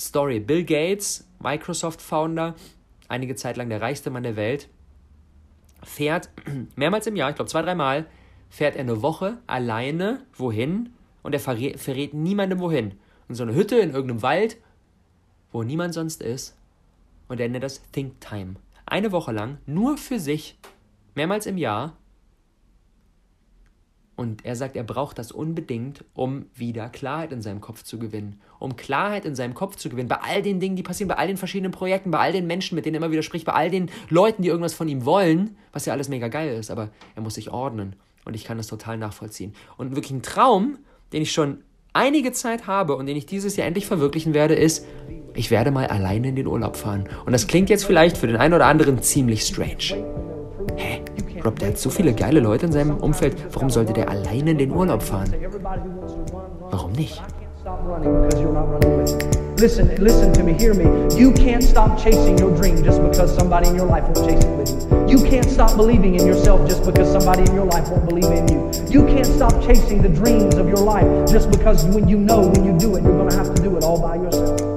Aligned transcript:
Story. 0.00 0.40
Bill 0.40 0.64
Gates, 0.64 1.28
Microsoft-Founder, 1.40 2.54
einige 3.08 3.34
Zeit 3.34 3.56
lang 3.56 3.68
der 3.68 3.82
reichste 3.82 4.10
Mann 4.10 4.22
der 4.22 4.36
Welt, 4.36 4.68
fährt 5.82 6.30
mehrmals 6.76 7.06
im 7.06 7.16
Jahr, 7.16 7.30
ich 7.30 7.36
glaube 7.36 7.50
zwei, 7.50 7.62
dreimal, 7.62 8.06
fährt 8.48 8.76
er 8.76 8.80
eine 8.80 9.02
Woche 9.02 9.38
alleine 9.46 10.24
wohin 10.32 10.94
und 11.22 11.34
er 11.34 11.40
verrät, 11.40 11.78
verrät 11.78 12.14
niemandem 12.14 12.58
wohin. 12.60 12.94
In 13.28 13.34
so 13.34 13.42
eine 13.42 13.54
Hütte 13.54 13.76
in 13.76 13.90
irgendeinem 13.90 14.22
Wald, 14.22 14.56
wo 15.52 15.62
niemand 15.62 15.94
sonst 15.94 16.22
ist. 16.22 16.56
Und 17.28 17.38
er 17.38 17.48
nennt 17.48 17.62
das 17.62 17.82
Think 17.92 18.20
Time. 18.20 18.54
Eine 18.86 19.12
Woche 19.12 19.30
lang, 19.30 19.58
nur 19.66 19.98
für 19.98 20.18
sich, 20.18 20.58
mehrmals 21.14 21.46
im 21.46 21.58
Jahr, 21.58 21.96
und 24.20 24.44
er 24.44 24.54
sagt, 24.54 24.76
er 24.76 24.82
braucht 24.82 25.18
das 25.18 25.32
unbedingt, 25.32 26.04
um 26.12 26.44
wieder 26.54 26.90
Klarheit 26.90 27.32
in 27.32 27.40
seinem 27.40 27.62
Kopf 27.62 27.84
zu 27.84 27.98
gewinnen. 27.98 28.38
Um 28.58 28.76
Klarheit 28.76 29.24
in 29.24 29.34
seinem 29.34 29.54
Kopf 29.54 29.76
zu 29.76 29.88
gewinnen. 29.88 30.10
Bei 30.10 30.18
all 30.20 30.42
den 30.42 30.60
Dingen, 30.60 30.76
die 30.76 30.82
passieren, 30.82 31.08
bei 31.08 31.14
all 31.14 31.26
den 31.26 31.38
verschiedenen 31.38 31.72
Projekten, 31.72 32.10
bei 32.10 32.18
all 32.18 32.30
den 32.30 32.46
Menschen, 32.46 32.74
mit 32.74 32.84
denen 32.84 32.96
er 32.96 32.98
immer 32.98 33.12
wieder 33.12 33.22
spricht, 33.22 33.46
bei 33.46 33.54
all 33.54 33.70
den 33.70 33.90
Leuten, 34.10 34.42
die 34.42 34.50
irgendwas 34.50 34.74
von 34.74 34.88
ihm 34.88 35.06
wollen, 35.06 35.56
was 35.72 35.86
ja 35.86 35.94
alles 35.94 36.10
mega 36.10 36.28
geil 36.28 36.54
ist, 36.58 36.70
aber 36.70 36.90
er 37.16 37.22
muss 37.22 37.36
sich 37.36 37.50
ordnen. 37.50 37.96
Und 38.26 38.34
ich 38.34 38.44
kann 38.44 38.58
das 38.58 38.66
total 38.66 38.98
nachvollziehen. 38.98 39.54
Und 39.78 39.96
wirklich 39.96 40.12
ein 40.12 40.20
Traum, 40.20 40.76
den 41.14 41.22
ich 41.22 41.32
schon 41.32 41.62
einige 41.94 42.32
Zeit 42.32 42.66
habe 42.66 42.96
und 42.96 43.06
den 43.06 43.16
ich 43.16 43.24
dieses 43.24 43.56
Jahr 43.56 43.66
endlich 43.66 43.86
verwirklichen 43.86 44.34
werde, 44.34 44.54
ist, 44.54 44.84
ich 45.32 45.50
werde 45.50 45.70
mal 45.70 45.86
alleine 45.86 46.28
in 46.28 46.36
den 46.36 46.46
Urlaub 46.46 46.76
fahren. 46.76 47.08
Und 47.24 47.32
das 47.32 47.46
klingt 47.46 47.70
jetzt 47.70 47.86
vielleicht 47.86 48.18
für 48.18 48.26
den 48.26 48.36
einen 48.36 48.52
oder 48.52 48.66
anderen 48.66 49.02
ziemlich 49.02 49.44
strange. 49.44 50.29
Rob, 51.44 51.58
der 51.58 51.68
hat 51.68 51.78
so 51.78 51.90
viele 51.90 52.12
geile 52.12 52.40
Leute 52.40 52.66
in 52.66 52.72
seinem 52.72 52.96
Umfeld. 52.96 53.36
Warum 53.54 53.70
sollte 53.70 53.92
der 53.92 54.08
alleine 54.08 54.52
in 54.52 54.58
den 54.58 54.70
Urlaub 54.72 55.02
fahren? 55.02 55.32
Warum 56.70 56.92
nicht? 56.92 57.22
Listen, 59.58 59.90
listen 59.98 60.32
to 60.32 60.42
me, 60.42 60.54
hear 60.54 60.72
me. 60.72 60.84
You 61.18 61.32
can't 61.32 61.62
stop 61.62 61.98
chasing 61.98 62.38
your 62.38 62.50
dream 62.56 62.82
just 62.82 63.02
because 63.02 63.34
somebody 63.34 63.68
in 63.68 63.76
your 63.76 63.86
life 63.86 64.04
won't 64.04 64.26
chase 64.26 64.42
it 64.42 64.56
with 64.56 64.70
you. 64.70 65.18
You 65.18 65.28
can't 65.28 65.50
stop 65.50 65.76
believing 65.76 66.14
in 66.14 66.26
yourself 66.26 66.66
just 66.66 66.84
because 66.84 67.12
somebody 67.12 67.42
in 67.42 67.54
your 67.54 67.66
life 67.66 67.90
won't 67.90 68.08
believe 68.08 68.24
in 68.24 68.48
you. 68.48 68.70
You 68.88 69.04
can't 69.06 69.26
stop 69.26 69.52
chasing 69.62 70.00
the 70.00 70.08
dreams 70.08 70.54
of 70.54 70.66
your 70.66 70.78
life 70.78 71.30
just 71.30 71.50
because 71.50 71.84
when 71.84 72.08
you 72.08 72.16
know 72.16 72.40
when 72.40 72.64
you 72.64 72.72
do 72.78 72.96
it, 72.96 73.02
you're 73.02 73.18
going 73.18 73.28
to 73.28 73.36
have 73.36 73.54
to 73.54 73.62
do 73.62 73.76
it 73.76 73.84
all 73.84 74.00
by 74.00 74.16
yourself. 74.16 74.69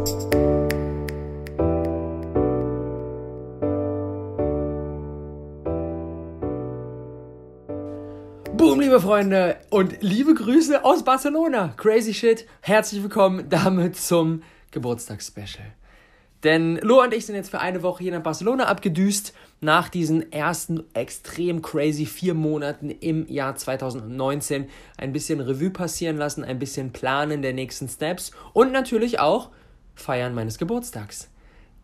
Liebe 8.84 9.00
Freunde 9.00 9.56
und 9.70 10.02
liebe 10.02 10.34
Grüße 10.34 10.84
aus 10.84 11.06
Barcelona. 11.06 11.70
Crazy 11.78 12.14
Shit. 12.14 12.45
Herzlich 12.59 13.02
willkommen 13.02 13.48
damit 13.48 13.95
zum 13.95 14.44
Geburtstagsspecial. 14.72 15.67
Denn 16.44 16.75
Lo 16.81 17.02
und 17.02 17.14
ich 17.14 17.25
sind 17.25 17.36
jetzt 17.36 17.50
für 17.50 17.62
eine 17.62 17.81
Woche 17.81 18.03
hier 18.03 18.12
nach 18.12 18.23
Barcelona 18.23 18.66
abgedüst, 18.66 19.34
nach 19.62 19.88
diesen 19.88 20.34
ersten 20.34 20.84
extrem 20.94 21.62
crazy 21.62 22.06
vier 22.06 22.34
Monaten 22.34 22.90
im 22.90 23.25
Jahr 23.30 23.56
2019. 23.56 24.67
Ein 24.97 25.14
bisschen 25.14 25.40
Revue 25.40 25.70
passieren 25.70 26.18
lassen, 26.18 26.44
ein 26.44 26.59
bisschen 26.59 26.92
planen 26.92 27.42
der 27.42 27.53
nächsten 27.53 27.88
Steps 27.88 28.31
und 28.52 28.73
natürlich 28.73 29.18
auch 29.18 29.52
feiern 29.95 30.36
meines 30.36 30.58
Geburtstags. 30.58 31.30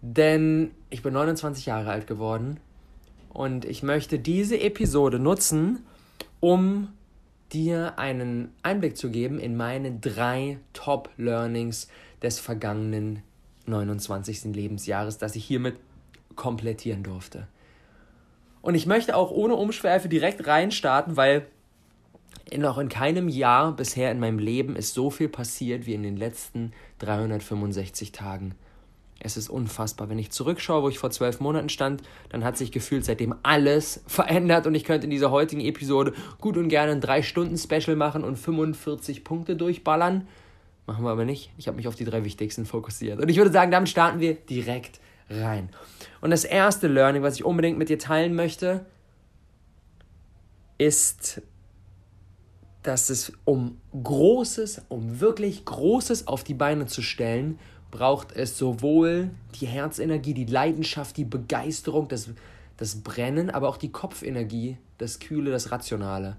Denn 0.02 0.72
ich 0.90 1.02
bin 1.02 1.14
29 1.14 1.66
Jahre 1.66 1.92
alt 1.92 2.08
geworden 2.08 2.60
und 3.30 3.64
ich 3.64 3.84
möchte 3.84 4.20
diese 4.20 4.60
Episode 4.60 5.18
nutzen, 5.18 5.86
um 6.40 6.90
dir 7.52 7.98
einen 7.98 8.54
Einblick 8.64 8.98
zu 8.98 9.10
geben 9.10 9.40
in 9.40 9.58
meine 9.58 9.92
drei 9.92 10.60
Top-Learnings 10.74 11.88
des 12.22 12.40
vergangenen 12.40 13.24
29. 13.66 14.56
Lebensjahres, 14.56 15.18
das 15.18 15.36
ich 15.36 15.46
hiermit 15.46 15.78
komplettieren 16.36 17.04
durfte. 17.04 17.48
Und 18.62 18.76
ich 18.76 18.86
möchte 18.86 19.16
auch 19.16 19.32
ohne 19.32 19.56
Umschweife 19.56 20.10
direkt 20.10 20.46
reinstarten, 20.46 21.18
weil 21.18 21.48
noch 22.58 22.78
in 22.78 22.90
keinem 22.90 23.30
Jahr 23.30 23.76
bisher 23.76 24.12
in 24.12 24.20
meinem 24.20 24.40
Leben 24.40 24.76
ist 24.76 24.94
so 24.94 25.10
viel 25.10 25.30
passiert 25.30 25.86
wie 25.86 25.94
in 25.94 26.04
den 26.04 26.18
letzten 26.18 26.74
365 27.00 28.12
Tagen. 28.12 28.56
Es 29.20 29.36
ist 29.36 29.50
unfassbar. 29.50 30.10
Wenn 30.10 30.18
ich 30.18 30.32
zurückschaue, 30.32 30.84
wo 30.84 30.90
ich 30.90 30.98
vor 30.98 31.12
zwölf 31.12 31.40
Monaten 31.40 31.70
stand, 31.70 32.04
dann 32.30 32.44
hat 32.44 32.58
sich 32.58 32.72
gefühlt 32.72 33.04
seitdem 33.04 33.36
alles 33.44 34.04
verändert 34.08 34.66
und 34.66 34.76
ich 34.76 34.84
könnte 34.84 35.06
in 35.06 35.12
dieser 35.12 35.32
heutigen 35.32 35.62
Episode 35.62 36.14
gut 36.40 36.58
und 36.58 36.70
gerne 36.70 36.94
ein 36.94 37.02
3-Stunden-Special 37.02 37.96
machen 37.96 38.24
und 38.24 38.38
45 38.38 39.24
Punkte 39.24 39.56
durchballern. 39.56 40.28
Machen 40.88 41.04
wir 41.04 41.12
aber 41.12 41.26
nicht. 41.26 41.52
Ich 41.58 41.68
habe 41.68 41.78
mich 41.78 41.88
auf 41.88 41.96
die 41.96 42.06
drei 42.06 42.24
wichtigsten 42.24 42.66
fokussiert. 42.66 43.20
Und 43.20 43.30
ich 43.30 43.38
würde 43.38 43.52
sagen, 43.52 43.72
damit 43.72 43.90
starten 43.90 44.20
wir 44.20 44.34
direkt 44.34 45.00
rein. 45.30 45.70
Und 46.22 46.32
das 46.32 46.46
erste 46.46 46.88
Learning, 46.88 47.22
was 47.22 47.36
ich 47.36 47.46
unbedingt 47.46 47.78
mit 47.78 47.90
dir 47.90 48.00
teilen 48.00 48.34
möchte, 48.34 48.86
ist, 50.78 51.42
dass 52.82 53.10
es 53.10 53.34
um 53.46 53.80
Großes, 53.92 54.84
um 54.90 55.20
wirklich 55.20 55.66
Großes 55.66 56.28
auf 56.28 56.44
die 56.44 56.54
Beine 56.54 56.88
zu 56.88 57.02
stellen, 57.02 57.60
braucht 57.92 58.32
es 58.34 58.58
sowohl 58.58 59.32
die 59.60 59.68
Herzenergie, 59.68 60.34
die 60.34 60.46
Leidenschaft, 60.46 61.18
die 61.18 61.26
Begeisterung, 61.26 62.08
das, 62.08 62.30
das 62.78 63.02
Brennen, 63.02 63.50
aber 63.50 63.70
auch 63.70 63.78
die 63.78 63.92
Kopfenergie, 63.92 64.78
das 64.98 65.20
Kühle, 65.20 65.52
das 65.52 65.72
Rationale. 65.72 66.38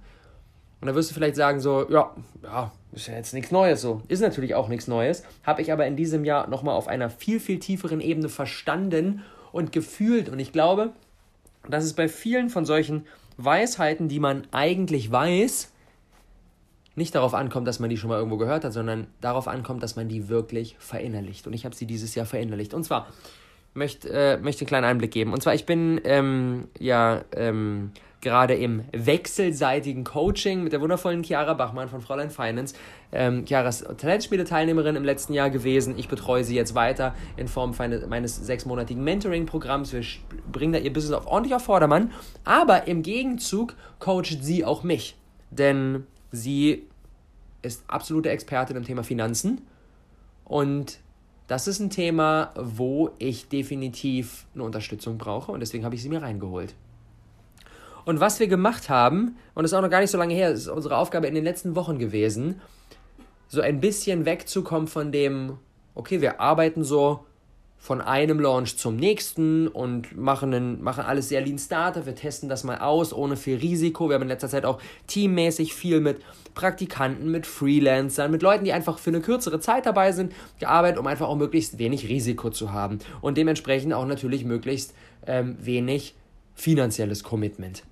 Und 0.80 0.88
da 0.88 0.94
wirst 0.94 1.10
du 1.10 1.14
vielleicht 1.14 1.36
sagen, 1.36 1.60
so, 1.60 1.90
ja, 1.90 2.14
ja, 2.42 2.72
ist 2.92 3.08
ja 3.08 3.14
jetzt 3.14 3.34
nichts 3.34 3.50
Neues 3.50 3.82
so. 3.82 4.00
Ist 4.08 4.20
natürlich 4.20 4.54
auch 4.54 4.68
nichts 4.68 4.88
Neues. 4.88 5.24
Habe 5.44 5.60
ich 5.60 5.72
aber 5.72 5.86
in 5.86 5.96
diesem 5.96 6.24
Jahr 6.24 6.48
nochmal 6.48 6.74
auf 6.74 6.88
einer 6.88 7.10
viel, 7.10 7.38
viel 7.38 7.58
tieferen 7.58 8.00
Ebene 8.00 8.28
verstanden 8.28 9.22
und 9.52 9.72
gefühlt. 9.72 10.28
Und 10.30 10.38
ich 10.38 10.52
glaube, 10.52 10.92
dass 11.68 11.84
es 11.84 11.92
bei 11.92 12.08
vielen 12.08 12.48
von 12.48 12.64
solchen 12.64 13.06
Weisheiten, 13.36 14.08
die 14.08 14.20
man 14.20 14.46
eigentlich 14.52 15.12
weiß, 15.12 15.70
nicht 17.00 17.14
darauf 17.14 17.34
ankommt, 17.34 17.66
dass 17.66 17.80
man 17.80 17.90
die 17.90 17.96
schon 17.96 18.10
mal 18.10 18.18
irgendwo 18.18 18.36
gehört 18.36 18.64
hat, 18.64 18.72
sondern 18.72 19.08
darauf 19.20 19.48
ankommt, 19.48 19.82
dass 19.82 19.96
man 19.96 20.08
die 20.08 20.28
wirklich 20.28 20.76
verinnerlicht. 20.78 21.46
Und 21.46 21.54
ich 21.54 21.64
habe 21.64 21.74
sie 21.74 21.86
dieses 21.86 22.14
Jahr 22.14 22.26
verinnerlicht. 22.26 22.74
Und 22.74 22.84
zwar 22.84 23.08
möchte 23.74 24.08
äh, 24.10 24.36
möchte 24.38 24.62
einen 24.62 24.68
kleinen 24.68 24.84
Einblick 24.84 25.10
geben. 25.10 25.32
Und 25.32 25.42
zwar 25.42 25.54
ich 25.54 25.66
bin 25.66 26.00
ähm, 26.04 26.68
ja 26.78 27.22
ähm, 27.34 27.92
gerade 28.20 28.54
im 28.54 28.84
wechselseitigen 28.92 30.04
Coaching 30.04 30.62
mit 30.62 30.72
der 30.72 30.80
wundervollen 30.80 31.24
Chiara 31.24 31.54
Bachmann 31.54 31.88
von 31.88 32.00
Fräulein 32.00 32.30
Finance. 32.30 32.74
Ähm, 33.12 33.46
Chiara 33.46 33.68
ist 33.68 33.86
Talentspiele-Teilnehmerin 33.96 34.96
im 34.96 35.04
letzten 35.04 35.32
Jahr 35.32 35.50
gewesen. 35.50 35.98
Ich 35.98 36.08
betreue 36.08 36.44
sie 36.44 36.54
jetzt 36.54 36.74
weiter 36.74 37.14
in 37.36 37.48
Form 37.48 37.74
meines 38.08 38.36
sechsmonatigen 38.36 39.02
Mentoring-Programms. 39.02 39.92
Wir 39.92 40.02
bringen 40.52 40.74
da 40.74 40.78
ihr 40.78 40.92
Business 40.92 41.14
auf 41.14 41.26
ordentlich 41.26 41.54
auf 41.54 41.62
Vordermann. 41.62 42.12
Aber 42.44 42.86
im 42.86 43.02
Gegenzug 43.02 43.74
coacht 43.98 44.42
sie 44.42 44.64
auch 44.64 44.82
mich. 44.82 45.16
Denn 45.50 46.06
sie 46.30 46.86
ist 47.62 47.84
absolute 47.88 48.30
Expertin 48.30 48.76
im 48.76 48.84
Thema 48.84 49.02
Finanzen 49.02 49.62
und 50.44 51.00
das 51.46 51.66
ist 51.66 51.80
ein 51.80 51.90
Thema, 51.90 52.52
wo 52.56 53.10
ich 53.18 53.48
definitiv 53.48 54.46
eine 54.54 54.62
Unterstützung 54.62 55.18
brauche 55.18 55.50
und 55.52 55.60
deswegen 55.60 55.84
habe 55.84 55.94
ich 55.94 56.02
sie 56.02 56.08
mir 56.08 56.22
reingeholt. 56.22 56.74
Und 58.04 58.20
was 58.20 58.40
wir 58.40 58.46
gemacht 58.46 58.88
haben, 58.88 59.36
und 59.54 59.62
das 59.62 59.72
ist 59.72 59.76
auch 59.76 59.82
noch 59.82 59.90
gar 59.90 60.00
nicht 60.00 60.10
so 60.10 60.18
lange 60.18 60.34
her, 60.34 60.50
ist 60.50 60.68
unsere 60.68 60.96
Aufgabe 60.96 61.26
in 61.26 61.34
den 61.34 61.44
letzten 61.44 61.74
Wochen 61.76 61.98
gewesen, 61.98 62.60
so 63.48 63.60
ein 63.60 63.80
bisschen 63.80 64.26
wegzukommen 64.26 64.86
von 64.86 65.12
dem, 65.12 65.58
okay, 65.94 66.20
wir 66.20 66.40
arbeiten 66.40 66.84
so 66.84 67.26
von 67.82 68.02
einem 68.02 68.38
Launch 68.38 68.76
zum 68.76 68.96
nächsten 68.96 69.66
und 69.66 70.14
machen, 70.14 70.52
einen, 70.52 70.82
machen 70.82 71.02
alles 71.02 71.30
sehr 71.30 71.40
lean 71.40 71.58
Starter. 71.58 72.04
Wir 72.04 72.14
testen 72.14 72.50
das 72.50 72.62
mal 72.62 72.78
aus, 72.78 73.14
ohne 73.14 73.38
viel 73.38 73.56
Risiko. 73.56 74.08
Wir 74.10 74.16
haben 74.16 74.22
in 74.22 74.28
letzter 74.28 74.50
Zeit 74.50 74.66
auch 74.66 74.80
teammäßig 75.06 75.72
viel 75.72 76.00
mit 76.00 76.20
Praktikanten, 76.54 77.30
mit 77.30 77.46
Freelancern, 77.46 78.30
mit 78.30 78.42
Leuten, 78.42 78.64
die 78.64 78.74
einfach 78.74 78.98
für 78.98 79.08
eine 79.08 79.22
kürzere 79.22 79.60
Zeit 79.60 79.86
dabei 79.86 80.12
sind, 80.12 80.34
gearbeitet, 80.58 80.98
um 80.98 81.06
einfach 81.06 81.26
auch 81.26 81.36
möglichst 81.36 81.78
wenig 81.78 82.06
Risiko 82.06 82.50
zu 82.50 82.70
haben. 82.70 82.98
Und 83.22 83.38
dementsprechend 83.38 83.94
auch 83.94 84.06
natürlich 84.06 84.44
möglichst 84.44 84.92
ähm, 85.26 85.56
wenig 85.58 86.14
finanzielles 86.54 87.24
Commitment. 87.24 87.82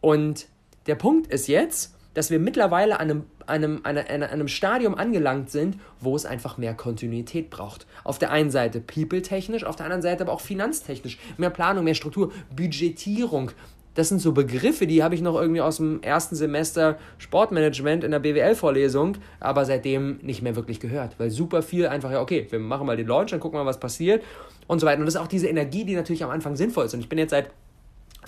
Und 0.00 0.46
der 0.86 0.94
Punkt 0.94 1.30
ist 1.30 1.46
jetzt, 1.46 1.94
dass 2.14 2.30
wir 2.30 2.38
mittlerweile 2.38 2.98
an 2.98 3.10
einem, 3.10 3.24
einem, 3.46 3.80
einem, 3.84 4.22
einem 4.22 4.48
Stadium 4.48 4.94
angelangt 4.94 5.50
sind, 5.50 5.78
wo 6.00 6.16
es 6.16 6.26
einfach 6.26 6.58
mehr 6.58 6.74
Kontinuität 6.74 7.50
braucht. 7.50 7.86
Auf 8.04 8.18
der 8.18 8.30
einen 8.30 8.50
Seite 8.50 8.80
people-technisch, 8.80 9.64
auf 9.64 9.76
der 9.76 9.86
anderen 9.86 10.02
Seite 10.02 10.24
aber 10.24 10.32
auch 10.32 10.40
finanztechnisch. 10.40 11.18
Mehr 11.38 11.50
Planung, 11.50 11.84
mehr 11.84 11.94
Struktur, 11.94 12.32
Budgetierung. 12.54 13.52
Das 13.94 14.08
sind 14.08 14.20
so 14.20 14.32
Begriffe, 14.32 14.86
die 14.86 15.02
habe 15.02 15.16
ich 15.16 15.20
noch 15.20 15.34
irgendwie 15.34 15.60
aus 15.60 15.78
dem 15.78 16.00
ersten 16.02 16.36
Semester 16.36 16.96
Sportmanagement 17.18 18.04
in 18.04 18.12
der 18.12 18.20
BWL-Vorlesung, 18.20 19.16
aber 19.40 19.64
seitdem 19.64 20.18
nicht 20.22 20.42
mehr 20.42 20.54
wirklich 20.54 20.78
gehört. 20.78 21.18
Weil 21.18 21.30
super 21.30 21.60
viel 21.60 21.88
einfach, 21.88 22.12
ja, 22.12 22.20
okay, 22.20 22.46
wir 22.50 22.60
machen 22.60 22.86
mal 22.86 22.96
den 22.96 23.08
Launch, 23.08 23.32
dann 23.32 23.40
gucken 23.40 23.58
wir 23.58 23.64
mal, 23.64 23.68
was 23.70 23.80
passiert 23.80 24.22
und 24.68 24.78
so 24.78 24.86
weiter. 24.86 25.00
Und 25.00 25.06
das 25.06 25.16
ist 25.16 25.20
auch 25.20 25.26
diese 25.26 25.48
Energie, 25.48 25.84
die 25.84 25.96
natürlich 25.96 26.22
am 26.22 26.30
Anfang 26.30 26.54
sinnvoll 26.54 26.86
ist. 26.86 26.94
Und 26.94 27.00
ich 27.00 27.08
bin 27.08 27.18
jetzt 27.18 27.30
seit 27.30 27.50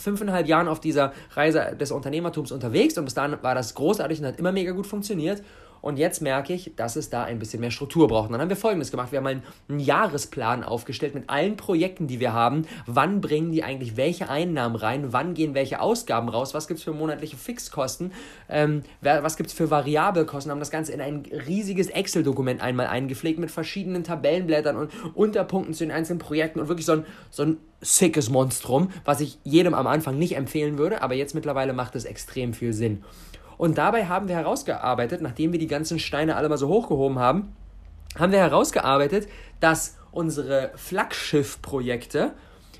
fünfeinhalb 0.02 0.46
Jahren 0.46 0.68
auf 0.68 0.80
dieser 0.80 1.12
Reise 1.34 1.76
des 1.80 1.92
Unternehmertums 1.92 2.52
unterwegs 2.52 2.98
und 2.98 3.04
bis 3.04 3.14
dahin 3.14 3.36
war 3.42 3.54
das 3.54 3.74
großartig 3.74 4.20
und 4.20 4.26
hat 4.26 4.38
immer 4.38 4.52
mega 4.52 4.72
gut 4.72 4.86
funktioniert. 4.86 5.42
Und 5.82 5.98
jetzt 5.98 6.22
merke 6.22 6.54
ich, 6.54 6.72
dass 6.76 6.96
es 6.96 7.10
da 7.10 7.24
ein 7.24 7.38
bisschen 7.38 7.60
mehr 7.60 7.72
Struktur 7.72 8.08
braucht. 8.08 8.28
Und 8.28 8.32
dann 8.32 8.40
haben 8.40 8.48
wir 8.48 8.56
Folgendes 8.56 8.90
gemacht. 8.90 9.12
Wir 9.12 9.18
haben 9.18 9.26
einen, 9.26 9.80
Jahresplan 9.80 10.62
aufgestellt 10.62 11.14
mit 11.14 11.28
allen 11.28 11.56
Projekten, 11.56 12.06
die 12.06 12.20
wir 12.20 12.32
haben. 12.32 12.66
Wann 12.86 13.20
bringen 13.20 13.50
die 13.50 13.64
eigentlich 13.64 13.96
welche 13.96 14.28
Einnahmen 14.28 14.76
rein? 14.76 15.12
Wann 15.12 15.34
gehen 15.34 15.54
welche 15.54 15.80
Ausgaben 15.80 16.28
raus? 16.28 16.54
Was 16.54 16.68
gibt 16.68 16.78
es 16.78 16.84
für 16.84 16.92
monatliche 16.92 17.36
Fixkosten? 17.36 18.12
Ähm, 18.48 18.84
was 19.00 19.36
gibt 19.36 19.48
es 19.48 19.54
für 19.54 19.70
Variabelkosten? 19.70 20.52
Haben 20.52 20.60
das 20.60 20.70
Ganze 20.70 20.92
in 20.92 21.00
ein 21.00 21.24
riesiges 21.46 21.88
Excel-Dokument 21.88 22.62
einmal 22.62 22.86
eingepflegt 22.86 23.40
mit 23.40 23.50
verschiedenen 23.50 24.04
Tabellenblättern 24.04 24.76
und 24.76 24.92
Unterpunkten 25.14 25.74
zu 25.74 25.84
den 25.84 25.90
einzelnen 25.90 26.20
Projekten 26.20 26.60
und 26.60 26.68
wirklich 26.68 26.86
so 26.86 26.92
ein, 26.92 27.06
so 27.30 27.42
ein 27.42 27.56
sickes 27.80 28.30
Monstrum, 28.30 28.90
was 29.04 29.20
ich 29.20 29.38
jedem 29.42 29.74
am 29.74 29.88
Anfang 29.88 30.16
nicht 30.16 30.36
empfehlen 30.36 30.78
würde, 30.78 31.02
aber 31.02 31.14
jetzt 31.14 31.34
mittlerweile 31.34 31.72
macht 31.72 31.96
es 31.96 32.04
extrem 32.04 32.54
viel 32.54 32.72
Sinn. 32.72 33.02
Und 33.62 33.78
dabei 33.78 34.06
haben 34.06 34.26
wir 34.26 34.34
herausgearbeitet, 34.34 35.22
nachdem 35.22 35.52
wir 35.52 35.60
die 35.60 35.68
ganzen 35.68 36.00
Steine 36.00 36.34
alle 36.34 36.48
mal 36.48 36.58
so 36.58 36.66
hochgehoben 36.66 37.20
haben, 37.20 37.54
haben 38.18 38.32
wir 38.32 38.40
herausgearbeitet, 38.40 39.28
dass 39.60 39.94
unsere 40.10 40.72
Flaggschiff-Projekte, 40.74 42.32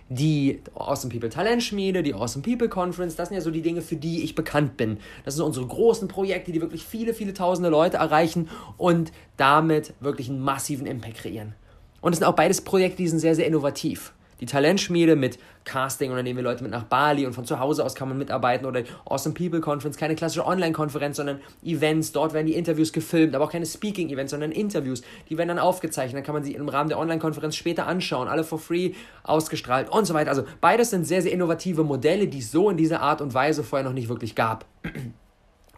die 0.09 0.61
Awesome 0.75 1.13
People 1.13 1.29
Talentschmiede, 1.29 2.03
die 2.03 2.15
Awesome 2.15 2.43
People 2.43 2.69
Conference, 2.69 3.15
das 3.15 3.29
sind 3.29 3.37
ja 3.37 3.41
so 3.41 3.53
die 3.53 3.63
Dinge, 3.63 3.81
für 3.81 3.95
die 3.95 4.25
ich 4.25 4.35
bekannt 4.35 4.77
bin. 4.77 4.99
Das 5.25 5.37
sind 5.37 5.45
unsere 5.45 5.69
großen 5.69 6.09
Projekte, 6.09 6.51
die 6.51 6.61
wirklich 6.61 6.85
viele, 6.85 7.15
viele 7.15 7.33
tausende 7.33 7.71
Leute 7.71 7.99
erreichen 7.99 8.49
und 8.77 9.13
damit 9.37 9.95
wirklich 10.01 10.31
einen 10.31 10.41
massiven 10.41 10.89
Impact 10.89 11.19
kreieren. 11.19 11.55
Und 12.01 12.13
es 12.13 12.19
sind 12.19 12.27
auch 12.27 12.35
beides 12.35 12.61
Projekte, 12.61 12.97
die 12.97 13.09
sind 13.09 13.21
sehr, 13.21 13.37
sehr 13.37 13.47
innovativ 13.47 14.13
die 14.43 14.47
Talentschmiede 14.47 15.15
mit 15.15 15.39
Casting 15.65 16.11
und 16.11 16.17
dann 16.17 16.25
nehmen 16.25 16.39
wir 16.39 16.43
Leute 16.43 16.65
mit 16.65 16.73
nach 16.73 16.83
Bali 16.83 17.27
und 17.27 17.33
von 17.33 17.45
zu 17.45 17.61
Hause 17.61 17.85
aus 17.85 17.95
kann 17.95 18.09
man 18.09 18.19
mitarbeiten 18.19 18.67
oder 18.67 18.83
Awesome 19.05 19.37
People 19.37 19.61
Conference, 19.61 19.97
keine 19.97 20.17
klassische 20.17 20.45
Online-Konferenz, 20.45 21.19
sondern 21.19 21.41
Events. 21.63 22.11
Dort 22.11 22.33
werden 22.33 22.49
die 22.49 22.55
Interviews 22.55 22.93
gefilmt, 22.93 23.37
aber 23.37 23.45
auch 23.45 23.53
keine 23.53 23.67
Speaking-Events, 23.67 24.33
sondern 24.33 24.51
Interviews. 24.51 25.03
Die 25.31 25.39
werden 25.39 25.47
dann 25.47 25.61
aufgezeichnet, 25.61 26.17
dann 26.17 26.25
kann 26.25 26.35
man 26.35 26.43
sie 26.43 26.55
im 26.55 26.69
Rahmen 26.69 26.89
der 26.89 26.99
Online-Konferenz 26.99 27.55
später 27.55 27.87
anschauen, 27.87 28.27
alle 28.27 28.43
for 28.43 28.59
free 28.59 28.95
ausgestrahlt 29.23 29.89
und 29.91 30.07
so 30.07 30.15
weiter. 30.15 30.31
Also 30.31 30.43
beides 30.61 30.91
sind 30.91 31.07
sehr, 31.07 31.23
sehr 31.23 31.31
innovative 31.31 31.85
Modelle, 31.85 32.27
die 32.27 32.41
es 32.41 32.51
so 32.51 32.69
in 32.69 32.77
dieser 32.77 33.01
Art 33.01 33.21
und 33.21 33.35
Weise 33.35 33.63
vorher 33.63 33.87
noch 33.87 33.95
nicht 33.95 34.09
wirklich 34.09 34.35
gab. 34.35 34.65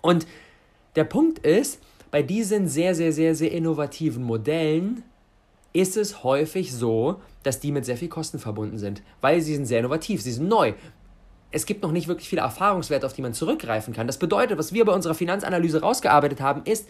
Und 0.00 0.26
der 0.96 1.04
Punkt 1.04 1.40
ist, 1.40 1.82
bei 2.10 2.22
diesen 2.22 2.66
sehr, 2.66 2.94
sehr, 2.94 3.12
sehr, 3.12 3.34
sehr 3.34 3.52
innovativen 3.52 4.22
Modellen 4.22 5.02
ist 5.74 5.96
es 5.96 6.22
häufig 6.24 6.72
so, 6.72 7.20
dass 7.42 7.60
die 7.60 7.72
mit 7.72 7.84
sehr 7.84 7.98
viel 7.98 8.08
Kosten 8.08 8.38
verbunden 8.38 8.78
sind, 8.78 9.02
weil 9.20 9.42
sie 9.42 9.54
sind 9.54 9.66
sehr 9.66 9.80
innovativ, 9.80 10.22
sie 10.22 10.32
sind 10.32 10.48
neu. 10.48 10.72
Es 11.50 11.66
gibt 11.66 11.82
noch 11.82 11.92
nicht 11.92 12.08
wirklich 12.08 12.28
viele 12.28 12.42
Erfahrungswerte, 12.42 13.04
auf 13.04 13.12
die 13.12 13.22
man 13.22 13.34
zurückgreifen 13.34 13.92
kann. 13.92 14.06
Das 14.06 14.18
bedeutet, 14.18 14.56
was 14.56 14.72
wir 14.72 14.84
bei 14.84 14.92
unserer 14.92 15.14
Finanzanalyse 15.14 15.80
rausgearbeitet 15.80 16.40
haben, 16.40 16.62
ist, 16.64 16.88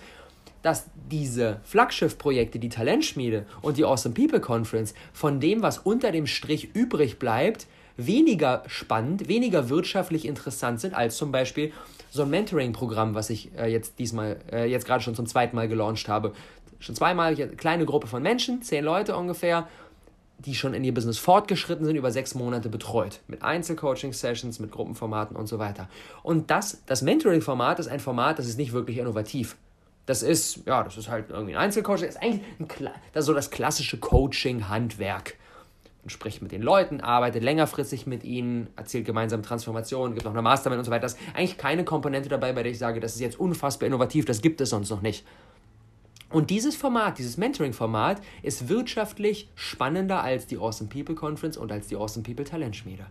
dass 0.63 0.87
diese 1.11 1.61
Flaggschiff-Projekte, 1.65 2.59
die 2.59 2.69
Talentschmiede 2.69 3.47
und 3.63 3.77
die 3.77 3.85
Awesome 3.85 4.15
People 4.15 4.41
Conference, 4.41 4.95
von 5.13 5.41
dem, 5.41 5.63
was 5.63 5.79
unter 5.79 6.13
dem 6.13 6.27
Strich 6.27 6.75
übrig 6.75 7.19
bleibt, 7.19 7.67
weniger 7.97 8.65
spannend, 8.67 9.29
weniger 9.29 9.69
wirtschaftlich 9.69 10.27
interessant 10.27 10.81
sind 10.81 10.95
als 10.95 11.17
zum 11.17 11.33
Beispiel 11.33 11.73
so 12.11 12.23
ein 12.23 12.31
Mentoring-Programm, 12.31 13.15
was 13.15 13.31
ich 13.31 13.51
äh, 13.59 13.67
jetzt 13.67 13.99
diesmal, 13.99 14.39
äh, 14.53 14.67
jetzt 14.71 14.87
gerade 14.87 15.03
schon 15.03 15.15
zum 15.15 15.27
zweiten 15.27 15.57
Mal 15.57 15.69
gelauncht 15.69 16.09
habe 16.09 16.33
schon 16.85 16.95
zweimal 16.95 17.35
eine 17.35 17.49
kleine 17.49 17.87
Gruppe 17.87 18.07
von 18.07 18.23
Menschen, 18.23 18.63
zehn 18.63 18.85
Leute 18.85 19.17
ungefähr, 19.17 19.67
die 20.39 20.55
schon 20.55 20.75
in 20.75 20.85
ihr 20.85 20.93
Business 20.93 21.17
fortgeschritten 21.17 21.87
sind, 21.87 21.97
über 21.97 22.11
sechs 22.11 22.35
Monate 22.35 22.69
betreut. 22.69 23.21
Mit 23.27 23.43
Einzelcoaching-Sessions, 23.43 24.59
mit 24.59 24.71
Gruppenformaten 24.71 25.37
und 25.37 25.47
so 25.47 25.59
weiter. 25.59 25.89
Und 26.23 26.51
das, 26.51 26.83
das 26.87 27.01
Mentoring-Format 27.03 27.79
ist 27.79 27.89
ein 27.89 28.01
Format, 28.01 28.39
das 28.39 28.47
ist 28.47 28.59
nicht 28.59 28.73
wirklich 28.73 28.99
innovativ. 28.99 29.57
Das 30.05 30.23
ist, 30.23 30.67
ja, 30.67 30.83
das 30.83 30.99
ist 30.99 31.09
halt 31.09 31.31
irgendwie 31.31 31.57
ein 31.57 31.63
Einzelcoaching, 31.63 32.07
das 32.07 32.17
ist 32.17 32.23
eigentlich 32.23 32.43
ein, 32.59 32.91
das 33.15 33.23
ist 33.23 33.27
so 33.27 33.33
das 33.33 33.51
klassische 33.51 33.97
Coaching-Handwerk. 33.99 35.37
Man 36.03 36.11
spricht 36.11 36.43
mit 36.43 36.53
den 36.53 36.61
Leuten, 36.61 37.01
arbeitet 37.01 37.43
längerfristig 37.43 38.07
mit 38.07 38.25
ihnen, 38.25 38.67
erzählt 38.77 39.07
gemeinsam 39.07 39.43
Transformationen, 39.43 40.13
gibt 40.13 40.27
noch 40.27 40.33
eine 40.33 40.43
Mastermind 40.43 40.81
und 40.81 40.85
so 40.85 40.91
weiter. 40.91 41.03
Das 41.03 41.15
ist 41.15 41.21
eigentlich 41.35 41.57
keine 41.57 41.85
Komponente 41.85 42.29
dabei, 42.29 42.53
bei 42.53 42.63
der 42.63 42.73
ich 42.73 42.79
sage, 42.79 43.01
das 43.01 43.15
ist 43.15 43.21
jetzt 43.21 43.41
unfassbar 43.41 43.87
innovativ, 43.87 44.27
das 44.27 44.43
gibt 44.43 44.61
es 44.61 44.69
sonst 44.69 44.91
noch 44.91 45.01
nicht. 45.01 45.25
Und 46.31 46.51
dieses 46.51 46.75
Format, 46.75 47.19
dieses 47.19 47.37
Mentoring-Format, 47.37 48.21
ist 48.43 48.69
wirtschaftlich 48.69 49.49
spannender 49.55 50.23
als 50.23 50.47
die 50.47 50.57
Awesome 50.57 50.89
People 50.89 51.15
Conference 51.15 51.57
und 51.57 51.71
als 51.71 51.87
die 51.87 51.97
Awesome 51.97 52.25
People 52.25 52.45
Talentschmiede. 52.45 53.07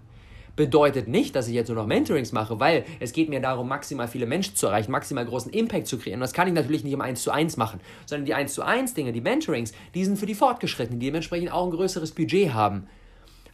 Bedeutet 0.55 1.07
nicht, 1.07 1.35
dass 1.35 1.47
ich 1.47 1.55
jetzt 1.55 1.69
nur 1.69 1.77
noch 1.77 1.87
Mentorings 1.87 2.31
mache, 2.31 2.59
weil 2.59 2.85
es 2.99 3.11
geht 3.11 3.29
mir 3.29 3.39
darum, 3.39 3.67
maximal 3.67 4.07
viele 4.07 4.27
Menschen 4.27 4.55
zu 4.55 4.67
erreichen, 4.67 4.91
maximal 4.91 5.25
großen 5.25 5.51
Impact 5.51 5.87
zu 5.87 5.97
kreieren. 5.97 6.19
Und 6.19 6.21
das 6.21 6.33
kann 6.33 6.47
ich 6.47 6.53
natürlich 6.53 6.83
nicht 6.83 6.93
im 6.93 7.01
1 7.01 7.23
zu 7.23 7.31
1 7.31 7.57
machen, 7.57 7.79
sondern 8.05 8.25
die 8.25 8.35
1 8.35 8.53
zu 8.53 8.61
1 8.61 8.93
Dinge, 8.93 9.13
die 9.13 9.21
Mentorings, 9.21 9.71
die 9.95 10.05
sind 10.05 10.19
für 10.19 10.27
die 10.27 10.35
Fortgeschrittenen, 10.35 10.99
die 10.99 11.07
dementsprechend 11.07 11.51
auch 11.51 11.65
ein 11.65 11.71
größeres 11.71 12.11
Budget 12.11 12.53
haben. 12.53 12.87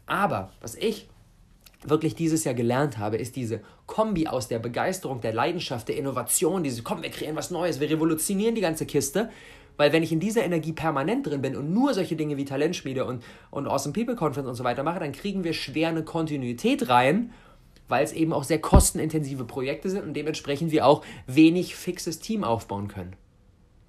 Aber 0.07 0.51
was 0.59 0.75
ich 0.75 1.07
wirklich 1.85 2.15
dieses 2.15 2.43
Jahr 2.43 2.55
gelernt 2.55 2.97
habe, 2.97 3.17
ist 3.17 3.35
diese 3.35 3.61
Kombi 3.85 4.27
aus 4.27 4.47
der 4.47 4.59
Begeisterung, 4.59 5.21
der 5.21 5.33
Leidenschaft, 5.33 5.87
der 5.87 5.97
Innovation, 5.97 6.63
diese, 6.63 6.83
komm, 6.83 7.03
wir 7.03 7.09
kreieren 7.09 7.35
was 7.35 7.51
Neues, 7.51 7.79
wir 7.79 7.89
revolutionieren 7.89 8.55
die 8.55 8.61
ganze 8.61 8.85
Kiste, 8.85 9.29
weil 9.77 9.93
wenn 9.93 10.03
ich 10.03 10.11
in 10.11 10.19
dieser 10.19 10.43
Energie 10.43 10.73
permanent 10.73 11.25
drin 11.25 11.41
bin 11.41 11.55
und 11.55 11.73
nur 11.73 11.93
solche 11.93 12.17
Dinge 12.17 12.35
wie 12.35 12.43
Talentschmiede 12.43 13.05
und, 13.05 13.23
und 13.49 13.65
Awesome 13.65 13.93
People 13.93 14.15
Conference 14.15 14.49
und 14.49 14.55
so 14.55 14.65
weiter 14.65 14.83
mache, 14.83 14.99
dann 14.99 15.13
kriegen 15.13 15.45
wir 15.45 15.53
schwer 15.53 15.87
eine 15.87 16.03
Kontinuität 16.03 16.89
rein, 16.89 17.31
weil 17.87 18.03
es 18.03 18.11
eben 18.11 18.33
auch 18.33 18.43
sehr 18.43 18.59
kostenintensive 18.59 19.45
Projekte 19.45 19.89
sind 19.89 20.03
und 20.03 20.13
dementsprechend 20.13 20.71
wir 20.71 20.85
auch 20.85 21.05
wenig 21.27 21.75
fixes 21.75 22.19
Team 22.19 22.43
aufbauen 22.43 22.89
können, 22.89 23.15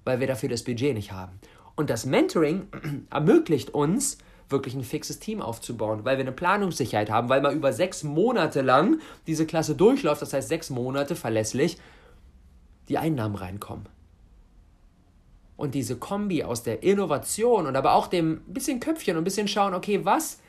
weil 0.05 0.21
wir 0.21 0.27
dafür 0.27 0.47
das 0.47 0.63
Budget 0.63 0.93
nicht 0.93 1.11
haben. 1.11 1.33
Und 1.75 1.89
das 1.89 2.05
Mentoring 2.05 2.67
ermöglicht 3.09 3.71
uns, 3.73 4.17
wirklich 4.51 4.73
ein 4.73 4.83
fixes 4.83 5.19
Team 5.19 5.41
aufzubauen, 5.41 6.03
weil 6.03 6.17
wir 6.17 6.23
eine 6.23 6.31
Planungssicherheit 6.31 7.09
haben, 7.09 7.29
weil 7.29 7.41
man 7.41 7.55
über 7.55 7.73
sechs 7.73 8.03
Monate 8.03 8.61
lang 8.61 8.99
diese 9.27 9.45
Klasse 9.45 9.75
durchläuft, 9.75 10.21
das 10.21 10.33
heißt 10.33 10.49
sechs 10.49 10.69
Monate 10.69 11.15
verlässlich 11.15 11.77
die 12.89 12.97
Einnahmen 12.97 13.35
reinkommen. 13.35 13.85
Und 15.55 15.75
diese 15.75 15.95
Kombi 15.95 16.43
aus 16.43 16.63
der 16.63 16.83
Innovation 16.83 17.67
und 17.67 17.75
aber 17.75 17.93
auch 17.93 18.07
dem 18.07 18.41
bisschen 18.47 18.79
Köpfchen 18.79 19.15
und 19.15 19.23
bisschen 19.23 19.47
schauen, 19.47 19.73
okay, 19.73 20.03
was, 20.03 20.39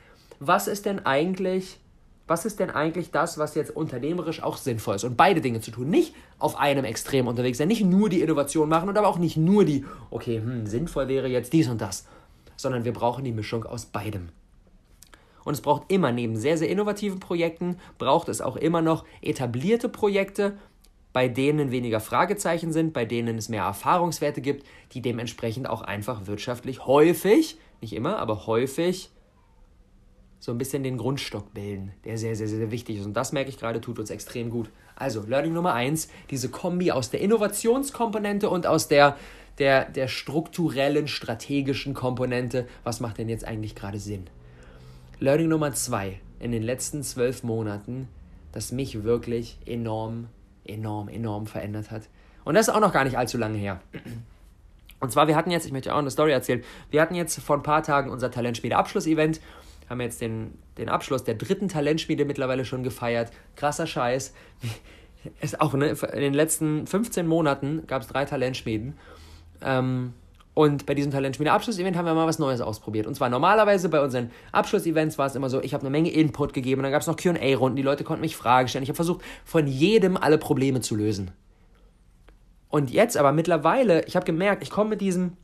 was 0.41 0.67
ist 0.67 0.87
denn 0.87 1.05
eigentlich, 1.05 1.79
was 2.27 2.47
ist 2.47 2.59
denn 2.61 2.71
eigentlich 2.71 3.11
das, 3.11 3.37
was 3.37 3.55
jetzt 3.55 3.77
unternehmerisch 3.77 4.43
auch 4.43 4.57
sinnvoll 4.57 4.97
ist? 4.97 5.05
Und 5.05 5.17
beide 5.17 5.43
Dinge 5.43 5.61
zu 5.61 5.71
tun. 5.71 5.91
Nicht 5.91 6.15
auf 6.39 6.57
einem 6.57 6.85
Extrem 6.85 7.27
unterwegs 7.27 7.59
sein, 7.59 7.69
nicht 7.69 7.85
nur 7.85 8.09
die 8.09 8.23
Innovation 8.23 8.69
machen 8.69 8.89
und 8.89 8.97
aber 8.97 9.09
auch 9.09 9.19
nicht 9.19 9.37
nur 9.37 9.67
die, 9.67 9.85
okay, 10.11 10.39
hm, 10.39 10.67
sinnvoll 10.67 11.09
wäre 11.09 11.29
jetzt 11.29 11.53
dies 11.53 11.69
und 11.69 11.81
das, 11.81 12.07
sondern 12.63 12.85
wir 12.85 12.93
brauchen 12.93 13.25
die 13.25 13.33
Mischung 13.33 13.65
aus 13.65 13.87
beidem. 13.87 14.31
Und 15.45 15.55
es 15.55 15.61
braucht 15.61 15.91
immer 15.91 16.13
neben 16.13 16.37
sehr, 16.37 16.57
sehr 16.57 16.69
innovativen 16.69 17.21
Projekten, 17.21 17.77
braucht 17.99 18.29
es 18.29 18.41
auch 18.41 18.57
immer 18.57 18.81
noch 18.81 19.05
etablierte 19.21 19.89
Projekte, 19.89 20.57
bei 21.13 21.29
denen 21.29 21.71
weniger 21.71 22.01
Fragezeichen 22.01 22.73
sind, 22.73 22.93
bei 22.93 23.05
denen 23.05 23.37
es 23.37 23.49
mehr 23.49 23.65
Erfahrungswerte 23.65 24.41
gibt, 24.41 24.67
die 24.93 25.03
dementsprechend 25.03 25.69
auch 25.69 25.83
einfach 25.83 26.27
wirtschaftlich 26.27 26.87
häufig, 26.87 27.59
nicht 27.81 27.93
immer, 27.93 28.19
aber 28.19 28.47
häufig 28.47 29.11
so 30.39 30.51
ein 30.51 30.59
bisschen 30.59 30.83
den 30.83 30.99
Grundstock 30.99 31.55
bilden, 31.55 31.93
der 32.05 32.19
sehr, 32.19 32.35
sehr, 32.35 32.49
sehr 32.49 32.71
wichtig 32.71 32.99
ist. 32.99 33.07
Und 33.07 33.15
das 33.15 33.33
merke 33.33 33.51
ich 33.51 33.59
gerade, 33.59 33.81
tut 33.81 33.99
uns 33.99 34.11
extrem 34.11 34.51
gut. 34.51 34.71
Also, 34.97 35.23
Learning 35.23 35.53
Nummer 35.53 35.75
eins, 35.75 36.09
diese 36.31 36.49
Kombi 36.49 36.91
aus 36.91 37.11
der 37.11 37.21
Innovationskomponente 37.21 38.51
und 38.51 38.67
aus 38.67 38.89
der, 38.89 39.17
der, 39.59 39.85
der 39.85 40.09
strukturellen, 40.09 41.09
strategischen 41.09 41.95
Komponente. 41.95 42.67
Was 42.85 43.01
macht 43.01 43.19
denn 43.19 43.29
jetzt 43.29 43.47
eigentlich 43.47 43.75
gerade 43.75 43.99
Sinn? 43.99 44.29
Learning 45.21 45.49
Nummer 45.49 45.73
zwei, 45.73 46.21
in 46.41 46.53
den 46.53 46.63
letzten 46.63 47.03
zwölf 47.03 47.43
Monaten, 47.43 48.09
das 48.53 48.73
mich 48.73 49.05
wirklich 49.05 49.59
enorm 49.67 50.29
enorm, 50.65 51.09
enorm 51.09 51.47
verändert 51.47 51.91
hat. 51.91 52.03
Und 52.45 52.55
das 52.55 52.69
ist 52.69 52.75
auch 52.75 52.81
noch 52.81 52.93
gar 52.93 53.05
nicht 53.05 53.19
allzu 53.19 53.39
lange 53.39 53.59
her. 53.59 53.81
Und 55.01 55.13
zwar, 55.13 55.29
wir 55.29 55.37
hatten 55.37 55.51
jetzt, 55.51 55.67
ich 55.67 55.73
möchte 55.73 55.95
auch 55.95 55.99
eine 55.99 56.11
Story 56.11 56.33
erzählen, 56.33 56.63
wir 56.91 57.01
hatten 57.01 57.15
jetzt 57.15 57.39
vor 57.41 57.57
ein 57.57 57.63
paar 57.63 57.83
Tagen 57.83 58.11
unser 58.11 58.31
Talentschmiede-Abschluss-Event, 58.31 59.41
haben 59.89 60.01
jetzt 60.01 60.21
den, 60.21 60.59
den 60.79 60.89
Abschluss 60.89 61.25
der 61.25 61.35
dritten 61.35 61.69
Talentschmiede 61.69 62.25
mittlerweile 62.25 62.65
schon 62.65 62.83
gefeiert. 62.83 63.33
Krasser 63.57 63.87
Scheiß. 63.87 64.33
Ist 65.41 65.61
auch, 65.61 65.75
ne, 65.75 65.91
in 65.91 66.21
den 66.21 66.35
letzten 66.35 66.87
15 66.87 67.27
Monaten 67.27 67.87
gab 67.87 68.03
es 68.03 68.09
drei 68.09 68.25
Talentschmieden. 68.25 68.95
Ähm, 69.65 70.13
und 70.55 70.85
bei 70.85 70.95
diesem 70.95 71.11
Talentschmiede-Abschluss-Event 71.11 71.97
haben 71.97 72.05
wir 72.05 72.15
mal 72.15 72.27
was 72.27 72.39
Neues 72.39 72.61
ausprobiert. 72.61 73.07
Und 73.07 73.15
zwar 73.15 73.31
normalerweise 73.31 73.89
bei 73.89 74.03
unseren 74.03 74.31
Abschluss-Events 74.53 75.17
war 75.17 75.27
es 75.27 75.35
immer 75.35 75.49
so, 75.49 75.63
ich 75.63 75.73
habe 75.73 75.83
eine 75.83 75.91
Menge 75.91 76.11
Input 76.11 76.53
gegeben, 76.53 76.81
und 76.81 76.83
dann 76.83 76.93
gab 76.93 77.01
es 77.01 77.07
noch 77.07 77.17
QA-Runden, 77.17 77.77
die 77.77 77.83
Leute 77.83 78.05
konnten 78.05 78.21
mich 78.21 78.37
Fragen 78.37 78.69
stellen. 78.69 78.83
Ich 78.83 78.91
habe 78.91 78.97
versucht, 78.97 79.23
von 79.45 79.67
jedem 79.67 80.19
alle 80.19 80.37
Probleme 80.37 80.81
zu 80.81 80.95
lösen. 80.95 81.31
Und 82.69 82.91
jetzt 82.91 83.17
aber 83.17 83.33
mittlerweile, 83.33 84.05
ich 84.07 84.15
habe 84.17 84.27
gemerkt, 84.27 84.63
ich 84.63 84.71
komme 84.71 84.91
mit 84.91 85.01
diesem, 85.01 85.37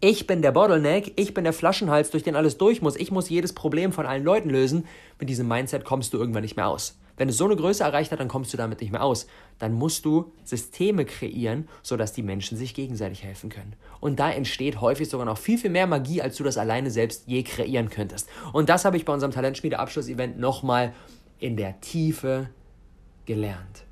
ich 0.00 0.26
bin 0.26 0.42
der 0.42 0.52
Bottleneck, 0.52 1.12
ich 1.16 1.34
bin 1.34 1.44
der 1.44 1.52
Flaschenhals, 1.52 2.10
durch 2.10 2.22
den 2.22 2.36
alles 2.36 2.58
durch 2.58 2.80
muss, 2.82 2.96
ich 2.96 3.10
muss 3.10 3.28
jedes 3.28 3.52
Problem 3.52 3.92
von 3.92 4.06
allen 4.06 4.24
Leuten 4.24 4.50
lösen. 4.50 4.86
Mit 5.18 5.28
diesem 5.28 5.46
Mindset 5.46 5.84
kommst 5.84 6.12
du 6.12 6.18
irgendwann 6.18 6.42
nicht 6.42 6.56
mehr 6.56 6.68
aus. 6.68 6.98
Wenn 7.22 7.28
es 7.28 7.36
so 7.36 7.44
eine 7.44 7.54
Größe 7.54 7.84
erreicht 7.84 8.10
hat, 8.10 8.18
dann 8.18 8.26
kommst 8.26 8.52
du 8.52 8.56
damit 8.56 8.80
nicht 8.80 8.90
mehr 8.90 9.04
aus. 9.04 9.28
Dann 9.60 9.74
musst 9.74 10.04
du 10.04 10.32
Systeme 10.42 11.04
kreieren, 11.04 11.68
sodass 11.80 12.12
die 12.12 12.24
Menschen 12.24 12.58
sich 12.58 12.74
gegenseitig 12.74 13.22
helfen 13.22 13.48
können. 13.48 13.76
Und 14.00 14.18
da 14.18 14.28
entsteht 14.32 14.80
häufig 14.80 15.08
sogar 15.08 15.24
noch 15.24 15.38
viel, 15.38 15.56
viel 15.56 15.70
mehr 15.70 15.86
Magie, 15.86 16.20
als 16.20 16.34
du 16.34 16.42
das 16.42 16.58
alleine 16.58 16.90
selbst 16.90 17.22
je 17.28 17.44
kreieren 17.44 17.90
könntest. 17.90 18.28
Und 18.52 18.68
das 18.68 18.84
habe 18.84 18.96
ich 18.96 19.04
bei 19.04 19.12
unserem 19.12 19.30
Talentschmiede-Abschluss-Event 19.30 20.40
nochmal 20.40 20.94
in 21.38 21.56
der 21.56 21.80
Tiefe 21.80 22.50
gelernt. 23.24 23.84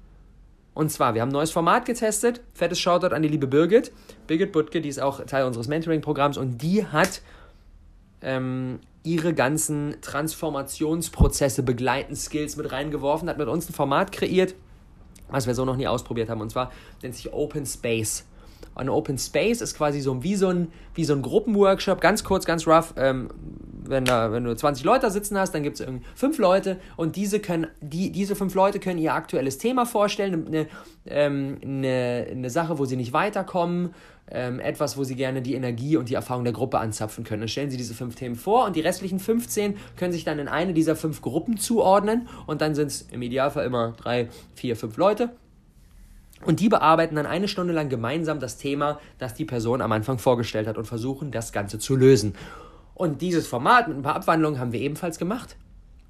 Und 0.75 0.90
zwar, 0.90 1.14
wir 1.14 1.22
haben 1.22 1.28
ein 1.28 1.34
neues 1.34 1.52
Format 1.52 1.84
getestet. 1.84 2.40
Fettes 2.52 2.80
Shoutout 2.80 3.14
an 3.14 3.22
die 3.22 3.28
liebe 3.28 3.46
Birgit. 3.46 3.92
Birgit 4.26 4.50
Butke, 4.50 4.80
die 4.80 4.88
ist 4.88 5.00
auch 5.00 5.25
Teil 5.25 5.44
unseres 5.44 5.68
Mentoring-Programms 5.68 6.37
und 6.37 6.60
die 6.62 6.84
hat 6.84 7.22
ähm, 8.22 8.80
ihre 9.02 9.34
ganzen 9.34 9.96
Transformationsprozesse 10.00 11.62
begleiten, 11.62 12.14
Skills 12.16 12.56
mit 12.56 12.70
reingeworfen, 12.70 13.28
hat 13.28 13.38
mit 13.38 13.48
uns 13.48 13.68
ein 13.68 13.72
Format 13.72 14.12
kreiert, 14.12 14.54
was 15.28 15.46
wir 15.46 15.54
so 15.54 15.64
noch 15.64 15.76
nie 15.76 15.86
ausprobiert 15.88 16.28
haben. 16.28 16.40
Und 16.40 16.50
zwar 16.50 16.70
nennt 17.02 17.14
sich 17.14 17.32
Open 17.32 17.64
Space. 17.66 18.26
Ein 18.74 18.88
Open 18.88 19.18
Space 19.18 19.60
ist 19.60 19.76
quasi 19.76 20.00
so 20.00 20.22
wie 20.22 20.36
so 20.36 20.48
ein, 20.48 20.68
wie 20.94 21.04
so 21.04 21.12
ein 21.12 21.22
Gruppenworkshop, 21.22 22.00
ganz 22.00 22.24
kurz, 22.24 22.44
ganz 22.44 22.66
rough. 22.66 22.94
Ähm, 22.96 23.28
wenn, 23.90 24.04
da, 24.04 24.32
wenn 24.32 24.44
du 24.44 24.54
20 24.54 24.84
Leute 24.84 25.10
sitzen 25.10 25.36
hast, 25.36 25.52
dann 25.52 25.62
gibt 25.62 25.80
es 25.80 25.86
fünf 26.14 26.38
Leute 26.38 26.78
und 26.96 27.16
diese, 27.16 27.40
können, 27.40 27.66
die, 27.80 28.12
diese 28.12 28.36
fünf 28.36 28.54
Leute 28.54 28.78
können 28.78 28.98
ihr 28.98 29.14
aktuelles 29.14 29.58
Thema 29.58 29.84
vorstellen, 29.84 30.46
eine, 30.46 30.66
ähm, 31.06 31.58
eine, 31.62 32.26
eine 32.30 32.50
Sache, 32.50 32.78
wo 32.78 32.84
sie 32.84 32.96
nicht 32.96 33.12
weiterkommen, 33.12 33.94
ähm, 34.30 34.60
etwas, 34.60 34.96
wo 34.96 35.04
sie 35.04 35.16
gerne 35.16 35.42
die 35.42 35.54
Energie 35.54 35.96
und 35.96 36.08
die 36.08 36.14
Erfahrung 36.14 36.44
der 36.44 36.52
Gruppe 36.52 36.78
anzapfen 36.78 37.24
können. 37.24 37.40
Dann 37.42 37.48
stellen 37.48 37.70
sie 37.70 37.76
diese 37.76 37.94
fünf 37.94 38.14
Themen 38.14 38.36
vor 38.36 38.64
und 38.64 38.76
die 38.76 38.80
restlichen 38.80 39.18
15 39.18 39.76
können 39.96 40.12
sich 40.12 40.24
dann 40.24 40.38
in 40.38 40.48
eine 40.48 40.72
dieser 40.72 40.94
fünf 40.94 41.20
Gruppen 41.20 41.56
zuordnen 41.56 42.28
und 42.46 42.60
dann 42.60 42.74
sind 42.74 42.86
es 42.86 43.02
im 43.10 43.22
Idealfall 43.22 43.66
immer 43.66 43.92
drei, 43.92 44.28
vier, 44.54 44.76
fünf 44.76 44.96
Leute. 44.96 45.30
Und 46.44 46.61
die 46.61 46.68
bearbeiten 46.68 47.16
dann 47.16 47.26
eine 47.26 47.49
Stunde 47.49 47.73
lang 47.73 47.88
gemeinsam 47.88 48.40
das 48.40 48.56
Thema, 48.56 48.99
das 49.18 49.35
die 49.35 49.44
Person 49.44 49.82
am 49.82 49.92
Anfang 49.92 50.18
vorgestellt 50.18 50.66
hat 50.66 50.78
und 50.78 50.87
versuchen, 50.87 51.30
das 51.30 51.52
Ganze 51.52 51.78
zu 51.78 51.97
lösen. 51.97 52.35
Und 52.94 53.20
dieses 53.23 53.47
Format 53.47 53.88
mit 53.88 53.97
ein 53.97 54.02
paar 54.02 54.16
Abwandlungen 54.16 54.59
haben 54.59 54.73
wir 54.73 54.80
ebenfalls 54.80 55.18
gemacht. 55.18 55.56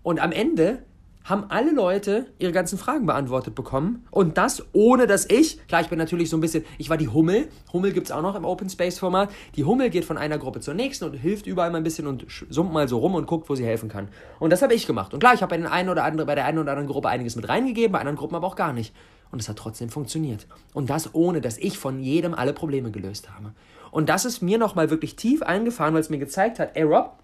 Und 0.03 0.21
am 0.21 0.33
Ende 0.33 0.83
haben 1.25 1.45
alle 1.49 1.73
Leute 1.73 2.27
ihre 2.39 2.53
ganzen 2.53 2.79
Fragen 2.79 3.07
beantwortet 3.07 3.55
bekommen. 3.55 4.07
Und 4.11 4.39
das 4.39 4.65
ohne 4.73 5.07
dass 5.07 5.29
ich, 5.29 5.67
klar, 5.69 5.81
ich 5.83 5.89
bin 5.89 5.99
natürlich 5.99 6.31
so 6.31 6.37
ein 6.37 6.41
bisschen, 6.41 6.65
ich 6.79 6.89
war 6.89 6.97
die 6.97 7.09
Hummel. 7.09 7.49
Hummel 7.73 7.93
gibt 7.93 8.07
es 8.07 8.13
auch 8.13 8.23
noch 8.23 8.35
im 8.35 8.45
Open 8.45 8.71
Space 8.71 8.99
Format. 8.99 9.31
Die 9.57 9.65
Hummel 9.65 9.91
geht 9.91 10.05
von 10.05 10.17
einer 10.17 10.39
Gruppe 10.39 10.61
zur 10.61 10.75
nächsten 10.75 11.05
und 11.05 11.15
hilft 11.15 11.47
überall 11.47 11.71
mal 11.71 11.79
ein 11.79 11.85
bisschen 11.85 12.07
und 12.07 12.27
summt 12.49 12.73
mal 12.73 12.89
so 12.89 12.99
rum 12.99 13.15
und 13.15 13.27
guckt, 13.27 13.49
wo 13.51 13.55
sie 13.55 13.65
helfen 13.65 13.89
kann. 13.89 14.09
Und 14.39 14.51
das 14.51 14.63
habe 14.63 14.75
ich 14.75 14.87
gemacht. 14.87 15.13
Und 15.13 15.21
klar, 15.21 15.35
ich 15.35 15.43
habe 15.43 15.57
bei, 15.57 16.25
bei 16.25 16.35
der 16.35 16.45
einen 16.45 16.59
oder 16.59 16.73
anderen 16.73 16.89
Gruppe 16.89 17.09
einiges 17.09 17.37
mit 17.37 17.49
reingegeben, 17.49 17.93
bei 17.93 17.99
anderen 17.99 18.17
Gruppen 18.17 18.35
aber 18.35 18.47
auch 18.47 18.57
gar 18.57 18.73
nicht. 18.73 18.95
Und 19.33 19.41
es 19.41 19.49
hat 19.49 19.57
trotzdem 19.57 19.91
funktioniert. 19.91 20.47
Und 20.75 20.91
das 20.91 21.15
ohne, 21.15 21.41
dass 21.41 21.59
ich 21.59 21.79
von 21.79 22.01
jedem 22.01 22.35
alle 22.35 22.53
Probleme 22.53 22.91
gelöst 22.91 23.31
habe. 23.31 23.53
Und 23.91 24.09
das 24.09 24.25
ist 24.25 24.41
mir 24.43 24.59
nochmal 24.59 24.91
wirklich 24.91 25.17
tief 25.17 25.43
eingefahren, 25.43 25.95
weil 25.95 26.01
es 26.01 26.11
mir 26.11 26.19
gezeigt 26.19 26.59
hat, 26.59 26.77
ey 26.77 26.83
Rob, 26.83 27.19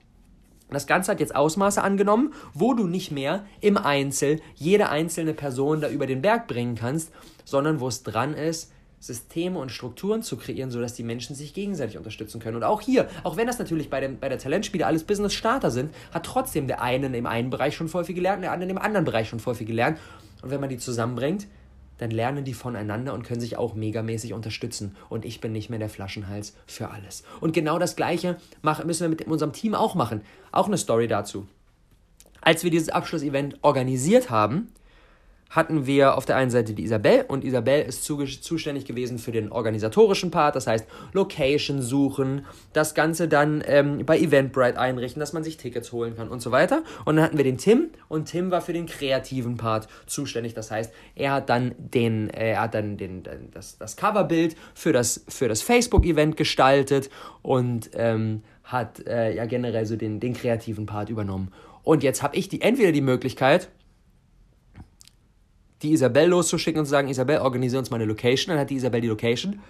das 0.71 0.87
Ganze 0.87 1.13
hat 1.13 1.21
jetzt 1.21 1.35
Ausmaße 1.35 1.81
angenommen, 1.81 2.33
wo 2.53 2.75
du 2.75 2.87
nicht 2.87 3.13
mehr 3.13 3.45
im 3.61 3.77
Einzel 3.77 4.41
jede 4.57 4.89
einzelne 4.89 5.33
Person 5.33 5.81
da 5.81 5.89
über 5.89 6.07
den 6.07 6.23
Berg 6.23 6.49
bringen 6.49 6.75
kannst, 6.75 7.13
sondern 7.45 7.79
wo 7.79 7.87
es 7.87 8.03
dran 8.03 8.35
ist, 8.35 8.73
Systeme 8.99 9.59
und 9.59 9.71
Strukturen 9.71 10.23
zu 10.23 10.37
kreieren, 10.37 10.71
sodass 10.71 10.95
die 10.95 11.05
Menschen 11.05 11.37
sich 11.37 11.55
gegenseitig 11.55 11.99
unterstützen 11.99 12.41
können. 12.41 12.57
Und 12.57 12.65
auch 12.65 12.81
hier, 12.81 13.09
auch 13.23 13.37
wenn 13.37 13.47
das 13.47 13.59
natürlich 13.59 13.91
bei, 13.91 14.01
dem, 14.01 14.19
bei 14.19 14.29
der 14.29 14.39
Talentspiele 14.39 14.87
alles 14.87 15.05
Business-Starter 15.05 15.71
sind, 15.71 15.95
hat 16.13 16.27
trotzdem 16.27 16.67
der 16.67 16.83
eine 16.83 17.15
im 17.17 17.27
einen 17.27 17.51
Bereich 17.51 17.77
schon 17.77 17.89
voll 17.89 18.05
viel 18.05 18.15
gelernt, 18.15 18.43
der 18.43 18.53
andere 18.53 18.71
im 18.71 18.79
anderen 18.79 19.05
Bereich 19.05 19.29
schon 19.29 19.39
voll 19.39 19.55
viel 19.55 19.67
gelernt. 19.67 19.99
Und 20.43 20.51
wenn 20.51 20.61
man 20.61 20.71
die 20.71 20.79
zusammenbringt, 20.79 21.47
dann 21.99 22.11
lernen 22.11 22.45
die 22.45 22.55
voneinander 22.55 23.15
und 23.15 23.23
können 23.23 23.41
sich 23.41 23.57
auch 23.57 23.75
megamäßig 23.75 24.33
unterstützen. 24.33 24.97
Und 25.09 25.25
ich 25.25 25.41
bin 25.41 25.53
nicht 25.53 25.71
mehr 25.71 25.79
der 25.79 25.88
Flaschenhals 25.88 26.55
für 26.67 26.91
alles. 26.91 27.25
Und 27.41 27.53
genau 27.53 27.79
das 27.79 27.97
Gleiche 27.97 28.37
müssen 28.85 29.03
wir 29.03 29.09
mit 29.09 29.26
unserem 29.26 29.53
Team 29.53 29.75
auch 29.75 29.95
machen. 29.95 30.23
Auch 30.53 30.67
eine 30.67 30.79
Story 30.79 31.09
dazu. 31.09 31.47
Als 32.41 32.62
wir 32.65 32.71
dieses 32.71 32.91
Abschlussevent 32.91 33.59
organisiert 33.62 34.31
haben, 34.31 34.69
hatten 35.50 35.87
wir 35.87 36.17
auf 36.17 36.25
der 36.25 36.37
einen 36.37 36.50
Seite 36.50 36.75
die 36.75 36.85
Isabel 36.85 37.25
und 37.29 37.45
Isabel 37.45 37.83
ist 37.83 38.05
zuständig 38.05 38.85
gewesen 38.85 39.19
für 39.19 39.33
den 39.33 39.53
organisatorischen 39.53 40.31
Part, 40.31 40.57
das 40.57 40.67
heißt 40.67 40.87
Location 41.12 41.81
suchen, 41.81 42.45
das 42.73 42.95
Ganze 42.95 43.29
dann 43.29 43.62
ähm, 43.67 44.05
bei 44.05 44.19
Eventbrite 44.19 44.79
einrichten, 44.79 45.21
dass 45.21 45.33
man 45.33 45.45
sich 45.45 45.57
Tickets 45.57 45.93
holen 45.93 46.17
kann 46.17 46.29
und 46.29 46.41
so 46.41 46.50
weiter. 46.50 46.83
Und 47.05 47.17
dann 47.17 47.25
hatten 47.25 47.37
wir 47.37 47.45
den 47.45 47.59
Tim 47.59 47.91
und 48.09 48.26
Tim 48.26 48.50
war 48.50 48.61
für 48.61 48.73
den 48.73 48.87
kreativen 48.87 49.57
Part 49.57 49.88
zuständig, 50.07 50.55
das 50.55 50.71
heißt, 50.71 50.93
er 51.15 51.33
hat 51.33 51.49
dann 51.49 51.75
den, 51.79 52.31
äh, 52.31 52.53
er 52.53 52.62
hat 52.62 52.75
dann 52.75 52.97
den, 52.97 53.23
das, 53.53 53.79
das 53.79 53.97
Coverbild 53.97 54.57
für 54.75 54.93
das, 54.93 55.25
für 55.29 55.49
das 55.49 55.62
Facebook-Event 55.62 56.37
gestaltet 56.37 57.09
und 57.43 57.91
ähm, 57.95 58.43
hat 58.65 59.07
äh, 59.07 59.35
ja 59.35 59.47
generell 59.47 59.87
so 59.87 59.97
den, 59.97 60.19
den 60.19 60.35
kreativen 60.35 60.87
Part 60.87 61.09
übernommen. 61.09 61.53
Und 61.85 62.03
jetzt 62.03 62.23
habe 62.23 62.37
ich 62.37 62.49
die, 62.49 62.62
entweder 62.62 62.91
die 62.91 63.00
Möglichkeit, 63.00 63.69
die 65.83 65.92
Isabel 65.92 66.28
loszuschicken 66.28 66.80
und 66.80 66.87
zu 66.87 66.90
sagen, 66.90 67.09
Isabel, 67.09 67.38
organisiere 67.38 67.80
uns 67.80 67.90
mal 67.90 67.97
eine 67.97 68.06
Location. 68.06 68.52
Dann 68.52 68.61
hat 68.61 68.71
die 68.71 68.76
Isabel 68.76 69.00
die 69.00 69.09
Location, 69.09 69.61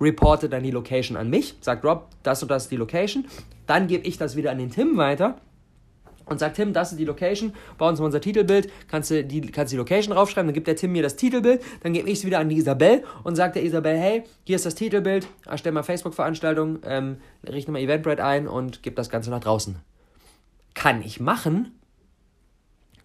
reportet 0.00 0.52
dann 0.52 0.62
die 0.62 0.70
Location 0.70 1.16
an 1.16 1.30
mich, 1.30 1.54
sagt 1.60 1.84
Rob, 1.84 2.08
das 2.22 2.42
und 2.42 2.50
das 2.50 2.64
ist 2.64 2.70
die 2.70 2.76
Location. 2.76 3.26
Dann 3.66 3.86
gebe 3.86 4.06
ich 4.06 4.18
das 4.18 4.36
wieder 4.36 4.50
an 4.50 4.58
den 4.58 4.70
Tim 4.70 4.96
weiter 4.96 5.36
und 6.26 6.38
sagt 6.38 6.56
Tim, 6.56 6.72
das 6.72 6.92
ist 6.92 6.98
die 6.98 7.04
Location, 7.04 7.52
bau 7.78 7.88
uns 7.88 7.98
mal 7.98 8.06
unser 8.06 8.20
Titelbild, 8.20 8.70
kannst 8.88 9.10
du 9.10 9.24
die, 9.24 9.40
kannst 9.42 9.72
die 9.72 9.76
Location 9.76 10.14
draufschreiben, 10.14 10.48
dann 10.48 10.54
gibt 10.54 10.66
der 10.66 10.76
Tim 10.76 10.92
mir 10.92 11.02
das 11.02 11.16
Titelbild, 11.16 11.62
dann 11.82 11.92
gebe 11.92 12.08
ich 12.08 12.18
es 12.18 12.24
wieder 12.24 12.38
an 12.38 12.48
die 12.48 12.56
Isabel 12.56 13.04
und 13.24 13.36
sagt 13.36 13.56
der 13.56 13.64
Isabel, 13.64 13.96
hey, 13.96 14.24
hier 14.44 14.56
ist 14.56 14.64
das 14.64 14.74
Titelbild, 14.74 15.26
erstell 15.46 15.72
mal 15.72 15.82
Facebook-Veranstaltung, 15.82 16.78
ähm, 16.84 17.16
richte 17.46 17.70
mal 17.70 17.80
Eventbrite 17.80 18.24
ein 18.24 18.48
und 18.48 18.82
gib 18.82 18.96
das 18.96 19.10
Ganze 19.10 19.30
nach 19.30 19.40
draußen. 19.40 19.76
Kann 20.74 21.02
ich 21.02 21.20
machen, 21.20 21.78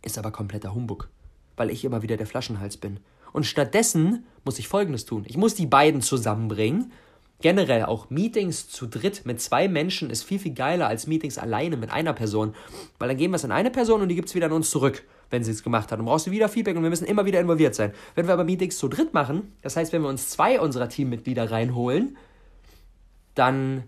ist 0.03 0.17
aber 0.17 0.31
kompletter 0.31 0.73
Humbug 0.73 1.09
weil 1.57 1.69
ich 1.69 1.83
immer 1.83 2.01
wieder 2.01 2.15
der 2.15 2.27
Flaschenhals 2.27 2.77
bin. 2.77 2.99
Und 3.33 3.45
stattdessen 3.45 4.25
muss 4.45 4.59
ich 4.59 4.67
Folgendes 4.67 5.05
tun. 5.05 5.25
Ich 5.27 5.35
muss 5.35 5.55
die 5.55 5.65
beiden 5.65 6.01
zusammenbringen. 6.01 6.93
Generell 7.41 7.83
auch 7.83 8.09
Meetings 8.09 8.69
zu 8.69 8.87
dritt 8.87 9.25
mit 9.25 9.41
zwei 9.41 9.67
Menschen 9.67 10.09
ist 10.09 10.23
viel, 10.23 10.39
viel 10.39 10.53
geiler 10.53 10.87
als 10.87 11.05
Meetings 11.05 11.37
alleine 11.37 11.77
mit 11.77 11.91
einer 11.91 12.13
Person. 12.13 12.55
Weil 12.97 13.09
dann 13.09 13.17
geben 13.17 13.33
wir 13.33 13.35
es 13.35 13.45
an 13.45 13.51
eine 13.51 13.69
Person 13.69 14.01
und 14.01 14.09
die 14.09 14.15
gibt 14.15 14.29
es 14.29 14.35
wieder 14.35 14.47
an 14.47 14.53
uns 14.53 14.71
zurück, 14.71 15.03
wenn 15.29 15.43
sie 15.43 15.51
es 15.51 15.61
gemacht 15.61 15.91
hat. 15.91 15.99
Und 15.99 16.05
brauchst 16.05 16.27
du 16.27 16.31
wieder 16.31 16.49
Feedback 16.49 16.77
und 16.77 16.83
wir 16.83 16.89
müssen 16.89 17.05
immer 17.05 17.25
wieder 17.25 17.39
involviert 17.39 17.75
sein. 17.75 17.93
Wenn 18.15 18.27
wir 18.27 18.33
aber 18.33 18.43
Meetings 18.43 18.77
zu 18.77 18.87
dritt 18.87 19.13
machen, 19.13 19.53
das 19.61 19.75
heißt, 19.75 19.93
wenn 19.93 20.01
wir 20.01 20.09
uns 20.09 20.29
zwei 20.29 20.59
unserer 20.59 20.89
Teammitglieder 20.89 21.51
reinholen, 21.51 22.17
dann 23.35 23.83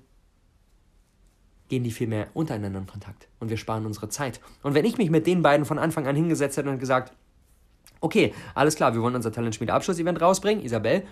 gehen 1.69 1.83
die 1.83 1.91
viel 1.91 2.07
mehr 2.07 2.27
untereinander 2.33 2.79
in 2.79 2.87
Kontakt 2.87 3.27
und 3.39 3.49
wir 3.49 3.57
sparen 3.57 3.85
unsere 3.85 4.09
Zeit. 4.09 4.41
Und 4.63 4.73
wenn 4.73 4.85
ich 4.85 4.97
mich 4.97 5.09
mit 5.09 5.25
den 5.25 5.41
beiden 5.41 5.65
von 5.65 5.79
Anfang 5.79 6.07
an 6.07 6.15
hingesetzt 6.15 6.57
hätte 6.57 6.69
und 6.69 6.79
gesagt, 6.79 7.13
Okay, 8.01 8.33
alles 8.55 8.75
klar, 8.75 8.93
wir 8.93 9.01
wollen 9.01 9.15
unser 9.15 9.31
Talentschmiede-Abschluss-Event 9.31 10.21
rausbringen. 10.21 10.63
Isabel, 10.63 11.03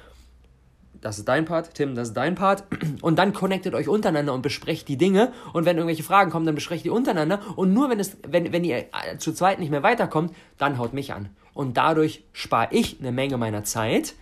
das 1.02 1.20
ist 1.20 1.28
dein 1.28 1.46
Part, 1.46 1.74
Tim, 1.76 1.96
das 1.96 2.10
ist 2.10 2.14
dein 2.18 2.36
Part. 2.36 2.64
Und 3.02 3.18
dann 3.20 3.34
connectet 3.34 3.74
euch 3.76 3.88
untereinander 3.88 4.34
und 4.34 4.42
besprecht 4.42 4.88
die 4.88 4.98
Dinge. 4.98 5.32
Und 5.54 5.66
wenn 5.66 5.78
irgendwelche 5.78 6.04
Fragen 6.04 6.32
kommen, 6.32 6.46
dann 6.46 6.56
besprecht 6.56 6.86
ihr 6.86 6.94
untereinander. 6.94 7.40
Und 7.56 7.74
nur 7.74 7.90
wenn, 7.90 8.00
es, 8.00 8.18
wenn, 8.28 8.52
wenn 8.52 8.64
ihr 8.64 8.78
äh, 8.78 9.18
zu 9.18 9.34
zweit 9.34 9.60
nicht 9.60 9.70
mehr 9.70 9.84
weiterkommt, 9.84 10.34
dann 10.58 10.78
haut 10.78 10.94
mich 10.94 11.14
an. 11.14 11.30
Und 11.54 11.78
dadurch 11.78 12.24
spare 12.34 12.70
ich 12.72 13.00
eine 13.00 13.12
Menge 13.12 13.38
meiner 13.38 13.64
Zeit. 13.64 14.16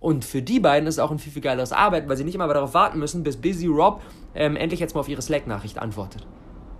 Und 0.00 0.24
für 0.24 0.42
die 0.42 0.58
beiden 0.58 0.88
ist 0.88 0.96
es 0.96 0.98
auch 0.98 1.12
ein 1.12 1.18
viel, 1.18 1.32
viel 1.32 1.42
geileres 1.42 1.72
Arbeiten, 1.72 2.08
weil 2.08 2.16
sie 2.16 2.24
nicht 2.24 2.34
immer 2.34 2.48
darauf 2.48 2.74
warten 2.74 2.98
müssen, 2.98 3.22
bis 3.22 3.36
Busy 3.36 3.66
Rob 3.66 4.02
ähm, 4.34 4.56
endlich 4.56 4.80
jetzt 4.80 4.94
mal 4.94 5.00
auf 5.00 5.08
ihre 5.08 5.22
Slack-Nachricht 5.22 5.78
antwortet. 5.78 6.26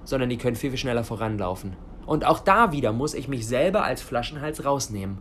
Sondern 0.05 0.29
die 0.29 0.39
können 0.39 0.57
viel, 0.57 0.71
viel 0.71 0.79
schneller 0.79 1.05
voranlaufen. 1.05 1.77
Und 2.12 2.26
auch 2.26 2.40
da 2.40 2.73
wieder 2.73 2.92
muss 2.92 3.14
ich 3.14 3.26
mich 3.26 3.47
selber 3.47 3.85
als 3.85 4.02
Flaschenhals 4.02 4.66
rausnehmen. 4.66 5.16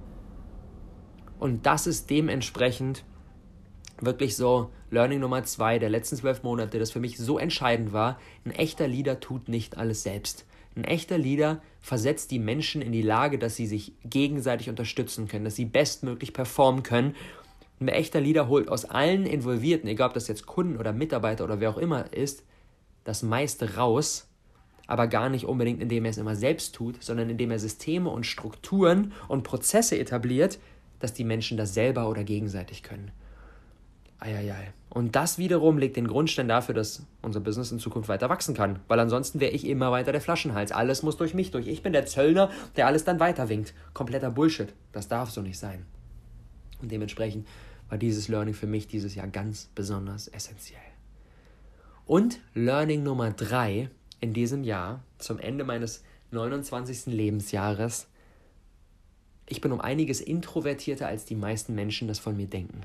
Und 1.40 1.66
das 1.66 1.88
ist 1.88 2.10
dementsprechend 2.10 3.06
wirklich 4.02 4.36
so 4.36 4.72
Learning 4.90 5.22
Nummer 5.22 5.42
zwei 5.46 5.80
der 5.80 5.90
letzten 5.90 6.18
zwölf 6.18 6.44
Monate, 6.44 6.80
das 6.80 6.92
für 6.92 7.00
mich 7.00 7.18
so 7.18 7.40
entscheidend 7.40 7.94
war. 7.94 8.20
Ein 8.44 8.52
echter 8.52 8.90
Leader 8.90 9.22
tut 9.22 9.48
nicht 9.48 9.78
alles 9.78 10.04
selbst. 10.04 10.46
Ein 10.76 10.84
echter 10.84 11.18
Leader 11.18 11.62
versetzt 11.80 12.30
die 12.30 12.40
Menschen 12.40 12.82
in 12.82 12.92
die 12.92 13.04
Lage, 13.04 13.40
dass 13.40 13.56
sie 13.56 13.68
sich 13.68 13.94
gegenseitig 14.04 14.68
unterstützen 14.68 15.30
können, 15.30 15.46
dass 15.46 15.56
sie 15.56 15.64
bestmöglich 15.64 16.34
performen 16.34 16.84
können. 16.84 17.16
Ein 17.80 17.88
echter 17.88 18.20
Leader 18.20 18.50
holt 18.50 18.68
aus 18.68 18.84
allen 18.84 19.26
Involvierten, 19.26 19.88
egal 19.88 20.10
ob 20.10 20.14
das 20.14 20.28
jetzt 20.28 20.46
Kunden 20.46 20.76
oder 20.76 20.92
Mitarbeiter 20.92 21.46
oder 21.46 21.62
wer 21.62 21.70
auch 21.70 21.78
immer 21.78 22.12
ist, 22.12 22.44
das 23.06 23.24
meiste 23.24 23.78
raus 23.78 24.28
aber 24.92 25.08
gar 25.08 25.30
nicht 25.30 25.46
unbedingt, 25.46 25.82
indem 25.82 26.04
er 26.04 26.12
es 26.12 26.18
immer 26.18 26.36
selbst 26.36 26.76
tut, 26.76 27.02
sondern 27.02 27.30
indem 27.30 27.50
er 27.50 27.60
Systeme 27.60 28.10
und 28.10 28.26
Strukturen 28.26 29.14
und 29.30 29.44
Prozesse 29.44 29.98
etabliert, 29.98 30.60
dass 31.00 31.14
die 31.14 31.24
Menschen 31.24 31.58
das 31.58 31.74
selber 31.74 32.10
oder 32.10 32.26
gegenseitig 32.26 32.84
können. 32.84 33.12
Eieiei. 34.20 34.74
Und 34.90 35.16
das 35.16 35.38
wiederum 35.38 35.78
legt 35.78 35.96
den 35.96 36.08
Grundstein 36.08 36.50
dafür, 36.50 36.76
dass 36.76 37.04
unser 37.22 37.40
Business 37.40 37.72
in 37.72 37.80
Zukunft 37.80 38.10
weiter 38.10 38.30
wachsen 38.30 38.54
kann. 38.54 38.80
Weil 38.90 39.00
ansonsten 39.00 39.40
wäre 39.40 39.54
ich 39.54 39.66
immer 39.66 39.92
weiter 39.92 40.12
der 40.12 40.20
Flaschenhals. 40.20 40.74
Alles 40.74 41.04
muss 41.04 41.16
durch 41.16 41.34
mich 41.34 41.52
durch. 41.52 41.68
Ich 41.68 41.82
bin 41.82 41.94
der 41.94 42.06
Zöllner, 42.06 42.52
der 42.76 42.86
alles 42.86 43.06
dann 43.06 43.22
weiter 43.22 43.48
winkt. 43.48 43.74
Kompletter 43.94 44.30
Bullshit. 44.30 44.74
Das 44.92 45.08
darf 45.08 45.32
so 45.32 45.42
nicht 45.42 45.58
sein. 45.58 45.86
Und 46.82 46.92
dementsprechend 46.92 47.48
war 47.88 47.98
dieses 47.98 48.28
Learning 48.28 48.54
für 48.54 48.68
mich 48.68 48.88
dieses 48.88 49.16
Jahr 49.16 49.28
ganz 49.28 49.70
besonders 49.74 50.28
essentiell. 50.28 50.82
Und 52.06 52.42
Learning 52.54 53.04
Nummer 53.04 53.32
drei 53.32 53.90
in 54.22 54.34
diesem 54.34 54.64
Jahr, 54.64 55.04
zum 55.18 55.40
Ende 55.40 55.66
meines 55.66 56.04
29. 56.32 57.08
Lebensjahres, 57.08 58.08
ich 59.48 59.60
bin 59.60 59.74
um 59.74 59.82
einiges 59.82 60.22
introvertierter, 60.22 61.08
als 61.08 61.26
die 61.26 61.36
meisten 61.36 61.76
Menschen 61.76 62.08
das 62.08 62.20
von 62.20 62.38
mir 62.38 62.48
denken. 62.48 62.84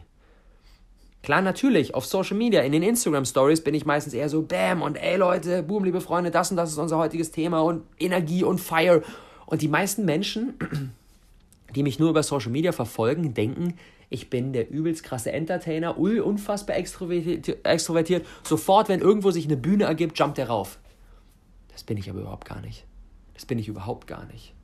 Klar, 1.23 1.43
natürlich, 1.43 1.95
auf 1.95 2.07
Social 2.07 2.37
Media, 2.37 2.63
in 2.63 2.73
den 2.73 2.83
Instagram 2.83 3.25
Stories 3.25 3.61
bin 3.61 3.75
ich 3.75 3.85
meistens 3.85 4.15
eher 4.15 4.29
so, 4.29 4.43
bam, 4.43 4.83
und 4.83 4.97
ey 4.97 5.17
Leute, 5.17 5.63
boom, 5.63 5.85
liebe 5.85 6.01
Freunde, 6.01 6.31
das 6.31 6.51
und 6.51 6.57
das 6.57 6.71
ist 6.71 6.79
unser 6.79 6.99
heutiges 6.99 7.31
Thema 7.31 7.61
und 7.61 7.83
Energie 7.99 8.43
und 8.43 8.61
Fire. 8.61 9.03
Und 9.45 9.63
die 9.63 9.69
meisten 9.69 10.05
Menschen, 10.05 10.55
die 11.75 11.83
mich 11.83 11.99
nur 11.99 12.11
über 12.11 12.23
Social 12.23 12.51
Media 12.51 12.73
verfolgen, 12.73 13.35
denken, 13.35 13.75
ich 14.09 14.31
bin 14.31 14.53
der 14.53 14.71
übelst 14.71 15.03
krasse 15.03 15.33
Entertainer, 15.33 15.99
unfassbar 15.99 16.77
extrovertiert, 16.77 17.65
extrovertiert. 17.67 18.25
Sofort, 18.45 18.89
wenn 18.89 19.01
irgendwo 19.01 19.33
sich 19.33 19.47
eine 19.47 19.57
Bühne 19.57 19.85
ergibt, 19.85 20.19
jumpt 20.19 20.39
er 20.39 20.49
rauf. 20.49 20.79
Das 21.77 21.85
bin 21.85 21.99
ich 21.99 22.09
aber 22.09 22.21
überhaupt 22.21 22.49
gar 22.49 22.63
nicht. 22.63 22.87
Das 23.35 23.45
bin 23.45 23.59
ich 23.59 23.69
überhaupt 23.69 24.07
gar 24.07 24.25
nicht. 24.25 24.55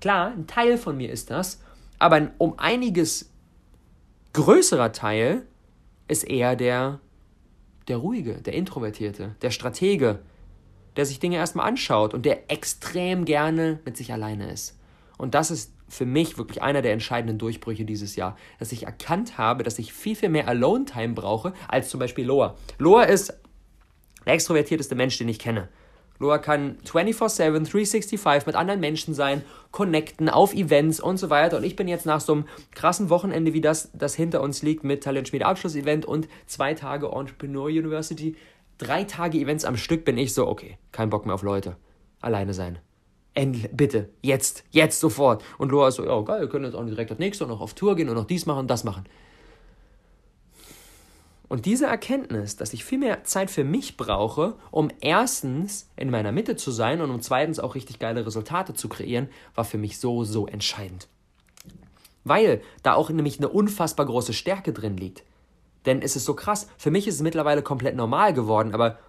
Klar, 0.00 0.32
ein 0.32 0.48
Teil 0.48 0.78
von 0.78 0.96
mir 0.96 1.12
ist 1.12 1.30
das, 1.30 1.62
aber 2.00 2.16
ein 2.16 2.32
um 2.38 2.58
einiges 2.58 3.30
größerer 4.32 4.90
Teil 4.90 5.46
ist 6.08 6.24
eher 6.24 6.56
der, 6.56 6.98
der 7.86 7.98
ruhige, 7.98 8.42
der 8.42 8.54
introvertierte, 8.54 9.36
der 9.42 9.52
Stratege, 9.52 10.18
der 10.96 11.06
sich 11.06 11.20
Dinge 11.20 11.36
erstmal 11.36 11.68
anschaut 11.68 12.14
und 12.14 12.26
der 12.26 12.50
extrem 12.50 13.26
gerne 13.26 13.78
mit 13.84 13.96
sich 13.96 14.12
alleine 14.12 14.50
ist. 14.50 14.76
Und 15.18 15.36
das 15.36 15.52
ist 15.52 15.72
für 15.88 16.04
mich 16.04 16.36
wirklich 16.36 16.62
einer 16.62 16.82
der 16.82 16.94
entscheidenden 16.94 17.38
Durchbrüche 17.38 17.84
dieses 17.84 18.16
Jahr, 18.16 18.36
dass 18.58 18.72
ich 18.72 18.86
erkannt 18.86 19.38
habe, 19.38 19.62
dass 19.62 19.78
ich 19.78 19.92
viel, 19.92 20.16
viel 20.16 20.30
mehr 20.30 20.48
Alone-Time 20.48 21.14
brauche 21.14 21.52
als 21.68 21.90
zum 21.90 22.00
Beispiel 22.00 22.26
Loa. 22.26 22.56
Loa 22.78 23.04
ist 23.04 23.38
der 24.26 24.34
extrovertierteste 24.34 24.96
Mensch, 24.96 25.16
den 25.16 25.28
ich 25.28 25.38
kenne. 25.38 25.68
Loa 26.20 26.36
kann 26.36 26.76
24-7, 26.84 27.64
365 27.64 28.46
mit 28.46 28.54
anderen 28.54 28.78
Menschen 28.78 29.14
sein, 29.14 29.42
connecten 29.72 30.28
auf 30.28 30.54
Events 30.54 31.00
und 31.00 31.16
so 31.16 31.30
weiter. 31.30 31.56
Und 31.56 31.64
ich 31.64 31.76
bin 31.76 31.88
jetzt 31.88 32.04
nach 32.04 32.20
so 32.20 32.34
einem 32.34 32.44
krassen 32.72 33.08
Wochenende, 33.08 33.54
wie 33.54 33.62
das, 33.62 33.90
das 33.94 34.14
hinter 34.14 34.42
uns 34.42 34.62
liegt, 34.62 34.84
mit 34.84 35.02
Talentschmiede 35.02 35.46
Abschlussevent 35.46 36.04
und 36.04 36.28
zwei 36.46 36.74
Tage 36.74 37.06
Entrepreneur 37.08 37.66
University, 37.68 38.36
drei 38.76 39.04
Tage 39.04 39.38
Events 39.38 39.64
am 39.64 39.78
Stück, 39.78 40.04
bin 40.04 40.18
ich 40.18 40.34
so, 40.34 40.46
okay, 40.46 40.76
kein 40.92 41.08
Bock 41.08 41.24
mehr 41.24 41.34
auf 41.34 41.42
Leute. 41.42 41.76
Alleine 42.20 42.52
sein. 42.52 42.78
Endlich, 43.32 43.70
bitte, 43.72 44.10
jetzt, 44.20 44.64
jetzt, 44.70 45.00
sofort. 45.00 45.42
Und 45.56 45.72
Loa 45.72 45.88
ist 45.88 45.94
so, 45.94 46.04
ja, 46.04 46.20
geil, 46.20 46.42
wir 46.42 46.48
können 46.50 46.66
jetzt 46.66 46.74
auch 46.74 46.84
direkt 46.84 47.10
das 47.10 47.18
nächste 47.18 47.44
und 47.44 47.50
noch 47.50 47.62
auf 47.62 47.72
Tour 47.72 47.96
gehen 47.96 48.10
und 48.10 48.16
noch 48.16 48.26
dies 48.26 48.44
machen 48.44 48.60
und 48.60 48.70
das 48.70 48.84
machen. 48.84 49.04
Und 51.50 51.66
diese 51.66 51.86
Erkenntnis, 51.86 52.54
dass 52.54 52.72
ich 52.72 52.84
viel 52.84 52.98
mehr 52.98 53.24
Zeit 53.24 53.50
für 53.50 53.64
mich 53.64 53.96
brauche, 53.96 54.54
um 54.70 54.88
erstens 55.00 55.90
in 55.96 56.08
meiner 56.08 56.30
Mitte 56.30 56.54
zu 56.54 56.70
sein 56.70 57.00
und 57.00 57.10
um 57.10 57.20
zweitens 57.20 57.58
auch 57.58 57.74
richtig 57.74 57.98
geile 57.98 58.24
Resultate 58.24 58.72
zu 58.72 58.88
kreieren, 58.88 59.28
war 59.56 59.64
für 59.64 59.76
mich 59.76 59.98
so, 59.98 60.22
so 60.22 60.46
entscheidend. 60.46 61.08
Weil 62.22 62.62
da 62.84 62.94
auch 62.94 63.10
nämlich 63.10 63.38
eine 63.38 63.48
unfassbar 63.48 64.06
große 64.06 64.32
Stärke 64.32 64.72
drin 64.72 64.96
liegt. 64.96 65.24
Denn 65.86 66.02
es 66.02 66.14
ist 66.14 66.24
so 66.24 66.34
krass, 66.34 66.68
für 66.78 66.92
mich 66.92 67.08
ist 67.08 67.16
es 67.16 67.20
mittlerweile 67.20 67.62
komplett 67.62 67.96
normal 67.96 68.32
geworden, 68.32 68.72
aber 68.72 69.00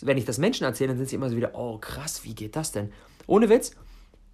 wenn 0.00 0.18
ich 0.18 0.24
das 0.24 0.38
Menschen 0.38 0.64
erzähle, 0.64 0.88
dann 0.88 0.96
sind 0.96 1.10
sie 1.10 1.14
immer 1.14 1.30
so 1.30 1.36
wieder, 1.36 1.54
oh 1.54 1.78
krass, 1.78 2.24
wie 2.24 2.34
geht 2.34 2.56
das 2.56 2.72
denn? 2.72 2.92
Ohne 3.28 3.48
Witz, 3.48 3.76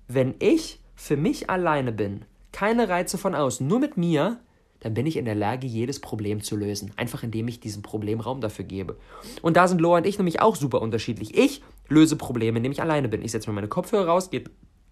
wenn 0.09 0.35
ich 0.39 0.81
für 0.95 1.19
mich 1.19 1.51
alleine 1.51 1.93
bin, 1.93 2.25
keine 2.53 2.89
Reize 2.89 3.19
von 3.19 3.35
außen, 3.35 3.67
nur 3.67 3.81
mit 3.81 3.99
mir, 3.99 4.41
dann 4.81 4.95
bin 4.95 5.07
ich 5.07 5.17
in 5.17 5.25
der 5.27 5.35
Lage, 5.35 5.67
jedes 5.67 6.01
Problem 6.01 6.43
zu 6.43 6.57
lösen. 6.57 6.93
Einfach 6.97 7.23
indem 7.23 7.49
ich 7.49 7.61
diesem 7.61 7.83
Problem 7.83 8.21
Raum 8.21 8.41
dafür 8.41 8.65
gebe. 8.65 8.97
Und 9.43 9.57
da 9.57 9.69
sind 9.69 9.81
Loa 9.81 9.99
und 9.99 10.07
ich 10.07 10.19
nämlich 10.19 10.41
auch 10.41 10.57
super 10.57 10.81
unterschiedlich. 10.81 11.37
Ich 11.37 11.63
löse 11.89 12.17
Probleme, 12.17 12.59
indem 12.59 12.73
ich 12.73 12.81
alleine 12.81 13.09
bin. 13.09 13.23
Ich 13.23 13.33
setze 13.33 13.49
mir 13.49 13.55
meine 13.55 13.69
Kopfhörer 13.69 14.07
raus, 14.07 14.31
gehe 14.31 14.45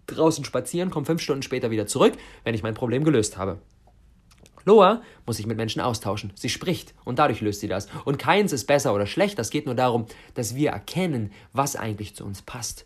draußen 0.06 0.44
spazieren, 0.44 0.90
komme 0.90 1.06
fünf 1.06 1.22
Stunden 1.22 1.42
später 1.42 1.70
wieder 1.70 1.86
zurück, 1.86 2.14
wenn 2.44 2.54
ich 2.54 2.62
mein 2.62 2.74
Problem 2.74 3.04
gelöst 3.04 3.36
habe. 3.36 3.58
Loa 4.64 5.02
muss 5.26 5.38
sich 5.38 5.46
mit 5.46 5.56
Menschen 5.56 5.80
austauschen. 5.80 6.32
Sie 6.34 6.50
spricht 6.50 6.94
und 7.04 7.18
dadurch 7.18 7.40
löst 7.40 7.60
sie 7.60 7.68
das. 7.68 7.88
Und 8.04 8.18
keins 8.18 8.52
ist 8.52 8.66
besser 8.66 8.94
oder 8.94 9.06
schlechter. 9.06 9.40
Es 9.40 9.50
geht 9.50 9.64
nur 9.64 9.74
darum, 9.74 10.06
dass 10.34 10.54
wir 10.54 10.70
erkennen, 10.70 11.32
was 11.52 11.76
eigentlich 11.76 12.14
zu 12.14 12.24
uns 12.24 12.42
passt. 12.42 12.84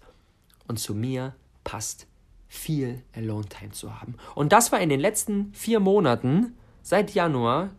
Und 0.69 0.79
zu 0.79 0.95
mir 0.95 1.35
passt 1.65 2.07
viel 2.47 3.03
Alone 3.17 3.47
Time 3.47 3.73
zu 3.73 4.01
haben. 4.01 4.15
Und 4.35 4.53
das 4.53 4.71
war 4.71 4.81
in 4.81 4.91
den 4.91 5.01
letzten 5.01 5.53
vier 5.55 5.81
Monaten 5.81 6.55
seit 6.83 7.15
Januar 7.15 7.71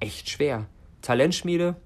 echt 0.00 0.28
schwer. 0.30 0.66
Talentschmiede, 1.02 1.76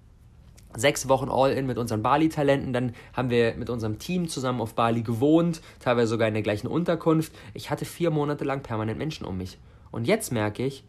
sechs 0.75 1.09
Wochen 1.09 1.29
All-In 1.29 1.67
mit 1.67 1.79
unseren 1.79 2.03
Bali-Talenten. 2.03 2.73
Dann 2.73 2.95
haben 3.13 3.31
wir 3.31 3.55
mit 3.57 3.71
unserem 3.71 3.99
Team 3.99 4.29
zusammen 4.29 4.61
auf 4.61 4.75
Bali 4.75 5.03
gewohnt, 5.03 5.61
teilweise 5.81 6.09
sogar 6.09 6.29
in 6.29 6.35
der 6.35 6.43
gleichen 6.43 6.67
Unterkunft. 6.67 7.33
Ich 7.55 7.71
hatte 7.71 7.85
vier 7.85 8.11
Monate 8.11 8.45
lang 8.45 8.63
permanent 8.63 8.99
Menschen 8.99 9.27
um 9.27 9.37
mich. 9.37 9.59
Und 9.91 10.07
jetzt 10.07 10.33
merke 10.33 10.65
ich, 10.65 10.85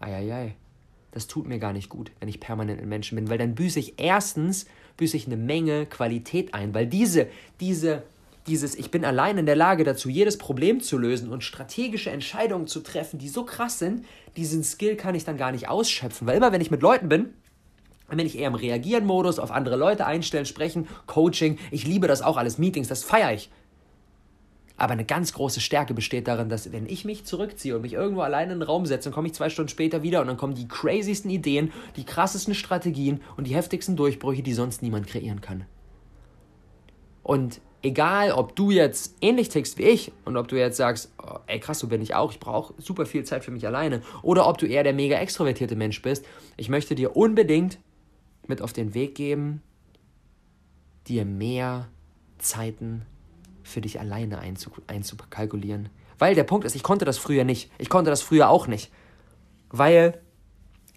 eieiei, 0.00 0.56
das 1.12 1.26
tut 1.26 1.46
mir 1.46 1.58
gar 1.58 1.72
nicht 1.72 1.88
gut, 1.88 2.10
wenn 2.20 2.28
ich 2.28 2.40
permanent 2.40 2.80
in 2.80 2.88
Menschen 2.88 3.16
bin, 3.16 3.30
weil 3.30 3.38
dann 3.38 3.54
büße 3.54 3.78
ich 3.78 3.94
erstens, 3.98 4.66
büße 4.96 5.16
ich 5.16 5.26
eine 5.26 5.36
Menge 5.36 5.86
Qualität 5.86 6.54
ein, 6.54 6.74
weil 6.74 6.86
diese, 6.86 7.28
diese 7.60 8.02
dieses 8.46 8.74
Ich 8.74 8.90
bin 8.90 9.04
allein 9.04 9.38
in 9.38 9.46
der 9.46 9.56
Lage 9.56 9.84
dazu, 9.84 10.08
jedes 10.08 10.38
Problem 10.38 10.80
zu 10.80 10.96
lösen 10.96 11.30
und 11.30 11.44
strategische 11.44 12.10
Entscheidungen 12.10 12.66
zu 12.66 12.80
treffen, 12.80 13.18
die 13.18 13.28
so 13.28 13.44
krass 13.44 13.78
sind, 13.78 14.04
diesen 14.36 14.64
Skill 14.64 14.96
kann 14.96 15.14
ich 15.14 15.24
dann 15.24 15.36
gar 15.36 15.52
nicht 15.52 15.68
ausschöpfen. 15.68 16.26
Weil 16.26 16.36
immer 16.36 16.52
wenn 16.52 16.60
ich 16.60 16.70
mit 16.70 16.82
Leuten 16.82 17.08
bin, 17.08 17.34
bin 18.08 18.26
ich 18.26 18.38
eher 18.38 18.48
im 18.48 18.54
Reagieren-Modus, 18.54 19.38
auf 19.38 19.50
andere 19.50 19.76
Leute 19.76 20.06
einstellen, 20.06 20.46
sprechen, 20.46 20.88
Coaching. 21.06 21.58
Ich 21.70 21.86
liebe 21.86 22.08
das 22.08 22.22
auch 22.22 22.36
alles, 22.36 22.56
Meetings, 22.56 22.88
das 22.88 23.04
feiere 23.04 23.34
ich. 23.34 23.50
Aber 24.78 24.92
eine 24.92 25.04
ganz 25.04 25.32
große 25.32 25.60
Stärke 25.60 25.92
besteht 25.92 26.28
darin, 26.28 26.48
dass 26.48 26.70
wenn 26.70 26.86
ich 26.86 27.04
mich 27.04 27.24
zurückziehe 27.24 27.74
und 27.74 27.82
mich 27.82 27.94
irgendwo 27.94 28.22
alleine 28.22 28.52
in 28.52 28.60
den 28.60 28.66
Raum 28.66 28.86
setze, 28.86 29.04
dann 29.04 29.12
komme 29.12 29.26
ich 29.26 29.34
zwei 29.34 29.50
Stunden 29.50 29.68
später 29.68 30.04
wieder 30.04 30.20
und 30.20 30.28
dann 30.28 30.36
kommen 30.36 30.54
die 30.54 30.68
crazysten 30.68 31.30
Ideen, 31.30 31.72
die 31.96 32.04
krassesten 32.04 32.54
Strategien 32.54 33.20
und 33.36 33.48
die 33.48 33.56
heftigsten 33.56 33.96
Durchbrüche, 33.96 34.42
die 34.42 34.54
sonst 34.54 34.80
niemand 34.80 35.08
kreieren 35.08 35.40
kann. 35.40 35.64
Und 37.24 37.60
egal, 37.82 38.32
ob 38.32 38.56
du 38.56 38.70
jetzt 38.70 39.16
ähnlich 39.20 39.48
tickst 39.48 39.78
wie 39.78 39.84
ich 39.84 40.12
und 40.24 40.36
ob 40.36 40.48
du 40.48 40.56
jetzt 40.56 40.76
sagst, 40.76 41.12
oh, 41.22 41.38
ey 41.46 41.60
krass, 41.60 41.78
so 41.78 41.86
bin 41.88 42.02
ich 42.02 42.14
auch, 42.14 42.32
ich 42.32 42.40
brauche 42.40 42.74
super 42.78 43.06
viel 43.06 43.24
Zeit 43.24 43.44
für 43.44 43.50
mich 43.50 43.66
alleine, 43.66 44.02
oder 44.22 44.46
ob 44.48 44.58
du 44.58 44.66
eher 44.66 44.82
der 44.82 44.92
mega 44.92 45.18
extrovertierte 45.18 45.76
Mensch 45.76 46.02
bist, 46.02 46.24
ich 46.56 46.68
möchte 46.68 46.94
dir 46.94 47.16
unbedingt 47.16 47.78
mit 48.46 48.62
auf 48.62 48.72
den 48.72 48.94
Weg 48.94 49.14
geben, 49.14 49.62
dir 51.06 51.24
mehr 51.24 51.88
Zeiten 52.38 53.02
für 53.62 53.80
dich 53.80 54.00
alleine 54.00 54.40
einzukalkulieren. 54.86 55.90
Weil 56.18 56.34
der 56.34 56.44
Punkt 56.44 56.66
ist, 56.66 56.74
ich 56.74 56.82
konnte 56.82 57.04
das 57.04 57.18
früher 57.18 57.44
nicht. 57.44 57.70
Ich 57.78 57.88
konnte 57.88 58.10
das 58.10 58.22
früher 58.22 58.48
auch 58.48 58.66
nicht. 58.66 58.90
Weil 59.70 60.20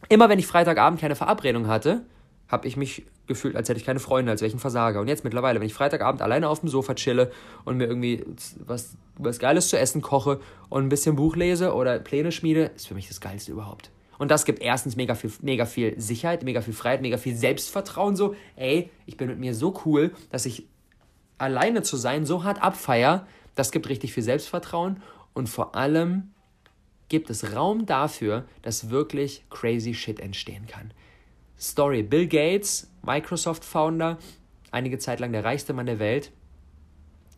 immer 0.09 0.29
wenn 0.29 0.39
ich 0.39 0.47
Freitagabend 0.47 0.99
keine 0.99 1.15
Verabredung 1.15 1.67
hatte, 1.67 2.05
habe 2.47 2.67
ich 2.67 2.75
mich 2.77 3.03
gefühlt, 3.31 3.55
als 3.55 3.69
hätte 3.69 3.79
ich 3.79 3.85
keine 3.85 3.99
Freunde, 3.99 4.31
als 4.31 4.41
wäre 4.41 4.47
ich 4.47 4.55
ein 4.55 4.59
Versager. 4.59 5.01
Und 5.01 5.07
jetzt 5.07 5.23
mittlerweile, 5.23 5.59
wenn 5.59 5.67
ich 5.67 5.73
Freitagabend 5.73 6.21
alleine 6.21 6.47
auf 6.49 6.59
dem 6.59 6.69
Sofa 6.69 6.93
chille 6.93 7.31
und 7.65 7.77
mir 7.77 7.85
irgendwie 7.87 8.23
was, 8.59 8.95
was 9.17 9.39
Geiles 9.39 9.69
zu 9.69 9.77
essen 9.77 10.01
koche 10.01 10.39
und 10.69 10.83
ein 10.83 10.89
bisschen 10.89 11.15
Buch 11.15 11.35
lese 11.35 11.73
oder 11.73 11.99
Pläne 11.99 12.31
schmiede, 12.31 12.71
ist 12.75 12.87
für 12.87 12.93
mich 12.93 13.07
das 13.07 13.21
Geilste 13.21 13.51
überhaupt. 13.51 13.91
Und 14.17 14.29
das 14.29 14.45
gibt 14.45 14.61
erstens 14.61 14.95
mega 14.95 15.15
viel, 15.15 15.31
mega 15.41 15.65
viel 15.65 15.99
Sicherheit, 15.99 16.43
mega 16.43 16.61
viel 16.61 16.75
Freiheit, 16.75 17.01
mega 17.01 17.17
viel 17.17 17.35
Selbstvertrauen. 17.35 18.15
So, 18.15 18.35
ey, 18.55 18.91
ich 19.07 19.17
bin 19.17 19.27
mit 19.27 19.39
mir 19.39 19.55
so 19.55 19.81
cool, 19.85 20.11
dass 20.29 20.45
ich 20.45 20.67
alleine 21.39 21.81
zu 21.81 21.97
sein 21.97 22.25
so 22.25 22.43
hart 22.43 22.61
abfeier. 22.61 23.25
Das 23.55 23.71
gibt 23.71 23.89
richtig 23.89 24.13
viel 24.13 24.21
Selbstvertrauen. 24.21 25.01
Und 25.33 25.49
vor 25.49 25.75
allem 25.75 26.31
gibt 27.09 27.29
es 27.29 27.55
Raum 27.55 27.87
dafür, 27.87 28.45
dass 28.61 28.89
wirklich 28.89 29.43
crazy 29.49 29.93
Shit 29.93 30.19
entstehen 30.19 30.67
kann. 30.67 30.93
Story. 31.62 32.02
Bill 32.02 32.28
Gates, 32.28 32.89
Microsoft-Founder, 33.04 34.17
einige 34.71 34.97
Zeit 34.97 35.19
lang 35.19 35.32
der 35.32 35.45
reichste 35.45 35.74
Mann 35.74 35.86
der 35.86 36.00
Welt, 36.00 36.32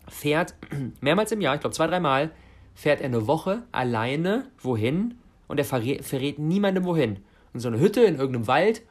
fährt 0.07 0.55
mehrmals 1.01 1.31
im 1.31 1.41
Jahr, 1.41 1.55
ich 1.55 1.61
glaube 1.61 1.75
zwei, 1.75 1.87
dreimal, 1.87 2.31
fährt 2.73 3.01
er 3.01 3.07
eine 3.07 3.27
Woche 3.27 3.63
alleine 3.71 4.47
wohin 4.59 5.15
und 5.47 5.57
er 5.57 5.65
verrät, 5.65 6.05
verrät 6.05 6.39
niemandem 6.39 6.85
wohin. 6.85 7.19
In 7.53 7.59
so 7.59 7.67
eine 7.67 7.79
Hütte 7.79 8.01
in 8.01 8.15
irgendeinem 8.15 8.47
Wald, 8.47 8.81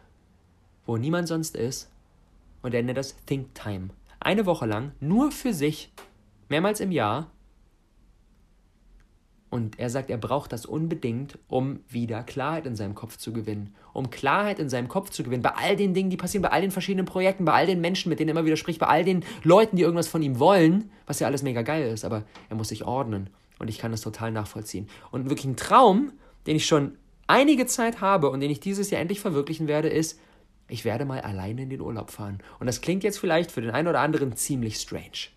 wo 0.86 0.96
niemand 0.96 1.28
sonst 1.28 1.56
ist. 1.56 1.90
Und 2.60 2.74
er 2.74 2.82
nennt 2.82 2.98
das 2.98 3.16
Think 3.26 3.54
Time. 3.54 3.88
Eine 4.20 4.46
Woche 4.46 4.66
lang, 4.66 4.92
nur 5.00 5.32
für 5.32 5.52
sich, 5.52 5.92
mehrmals 6.48 6.78
im 6.78 6.92
Jahr, 6.92 7.30
Und 9.52 9.78
er 9.78 9.90
sagt, 9.90 10.08
er 10.08 10.16
braucht 10.16 10.50
das 10.50 10.64
unbedingt, 10.64 11.38
um 11.46 11.80
wieder 11.86 12.22
Klarheit 12.22 12.64
in 12.64 12.74
seinem 12.74 12.94
Kopf 12.94 13.18
zu 13.18 13.34
gewinnen. 13.34 13.74
Um 13.92 14.08
Klarheit 14.08 14.58
in 14.58 14.70
seinem 14.70 14.88
Kopf 14.88 15.10
zu 15.10 15.22
gewinnen, 15.22 15.42
bei 15.42 15.50
all 15.50 15.76
den 15.76 15.92
Dingen, 15.92 16.08
die 16.08 16.16
passieren, 16.16 16.40
bei 16.40 16.48
all 16.48 16.62
den 16.62 16.70
verschiedenen 16.70 17.04
Projekten, 17.04 17.44
bei 17.44 17.52
all 17.52 17.66
den 17.66 17.82
Menschen, 17.82 18.08
mit 18.08 18.18
denen 18.18 18.30
er 18.30 18.32
immer 18.32 18.46
wieder 18.46 18.56
spricht, 18.56 18.80
bei 18.80 18.86
all 18.86 19.04
den 19.04 19.26
Leuten, 19.42 19.76
die 19.76 19.82
irgendwas 19.82 20.08
von 20.08 20.22
ihm 20.22 20.38
wollen, 20.38 20.90
was 21.04 21.20
ja 21.20 21.26
alles 21.26 21.42
mega 21.42 21.60
geil 21.60 21.92
ist, 21.92 22.06
aber 22.06 22.24
er 22.48 22.56
muss 22.56 22.68
sich 22.68 22.86
ordnen. 22.86 23.28
Und 23.58 23.68
ich 23.68 23.76
kann 23.76 23.90
das 23.90 24.00
total 24.00 24.32
nachvollziehen. 24.32 24.88
Und 25.10 25.28
wirklich 25.28 25.44
ein 25.44 25.56
Traum, 25.56 26.12
den 26.46 26.56
ich 26.56 26.64
schon 26.64 26.96
einige 27.26 27.66
Zeit 27.66 28.00
habe 28.00 28.30
und 28.30 28.40
den 28.40 28.50
ich 28.50 28.60
dieses 28.60 28.88
Jahr 28.88 29.02
endlich 29.02 29.20
verwirklichen 29.20 29.68
werde, 29.68 29.90
ist, 29.90 30.18
ich 30.66 30.86
werde 30.86 31.04
mal 31.04 31.20
alleine 31.20 31.64
in 31.64 31.68
den 31.68 31.82
Urlaub 31.82 32.10
fahren. 32.10 32.38
Und 32.58 32.68
das 32.68 32.80
klingt 32.80 33.04
jetzt 33.04 33.18
vielleicht 33.18 33.52
für 33.52 33.60
den 33.60 33.72
einen 33.72 33.88
oder 33.88 34.00
anderen 34.00 34.34
ziemlich 34.34 34.76
strange. 34.76 35.28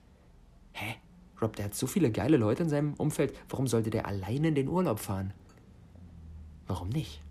Hä? 0.71 0.95
Rob, 1.41 1.55
der 1.55 1.65
hat 1.65 1.75
so 1.75 1.87
viele 1.87 2.11
geile 2.11 2.37
Leute 2.37 2.63
in 2.63 2.69
seinem 2.69 2.93
Umfeld. 2.93 3.35
Warum 3.49 3.67
sollte 3.67 3.89
der 3.89 4.07
alleine 4.07 4.49
in 4.49 4.55
den 4.55 4.67
Urlaub 4.67 4.99
fahren? 4.99 5.33
Warum 6.67 6.89
nicht? 6.89 7.21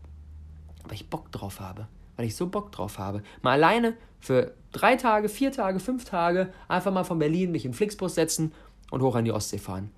Weil 0.84 0.94
ich 0.94 1.08
Bock 1.08 1.32
drauf 1.32 1.60
habe. 1.60 1.88
Weil 2.16 2.26
ich 2.26 2.36
so 2.36 2.46
Bock 2.46 2.70
drauf 2.70 2.98
habe. 2.98 3.22
Mal 3.42 3.52
alleine 3.52 3.96
für 4.20 4.54
drei 4.72 4.96
Tage, 4.96 5.28
vier 5.28 5.52
Tage, 5.52 5.80
fünf 5.80 6.04
Tage 6.04 6.52
einfach 6.68 6.92
mal 6.92 7.04
von 7.04 7.18
Berlin 7.18 7.50
mich 7.50 7.64
in 7.64 7.74
Flixbus 7.74 8.14
setzen 8.14 8.52
und 8.90 9.02
hoch 9.02 9.14
an 9.14 9.24
die 9.24 9.32
Ostsee 9.32 9.58
fahren. 9.58 9.90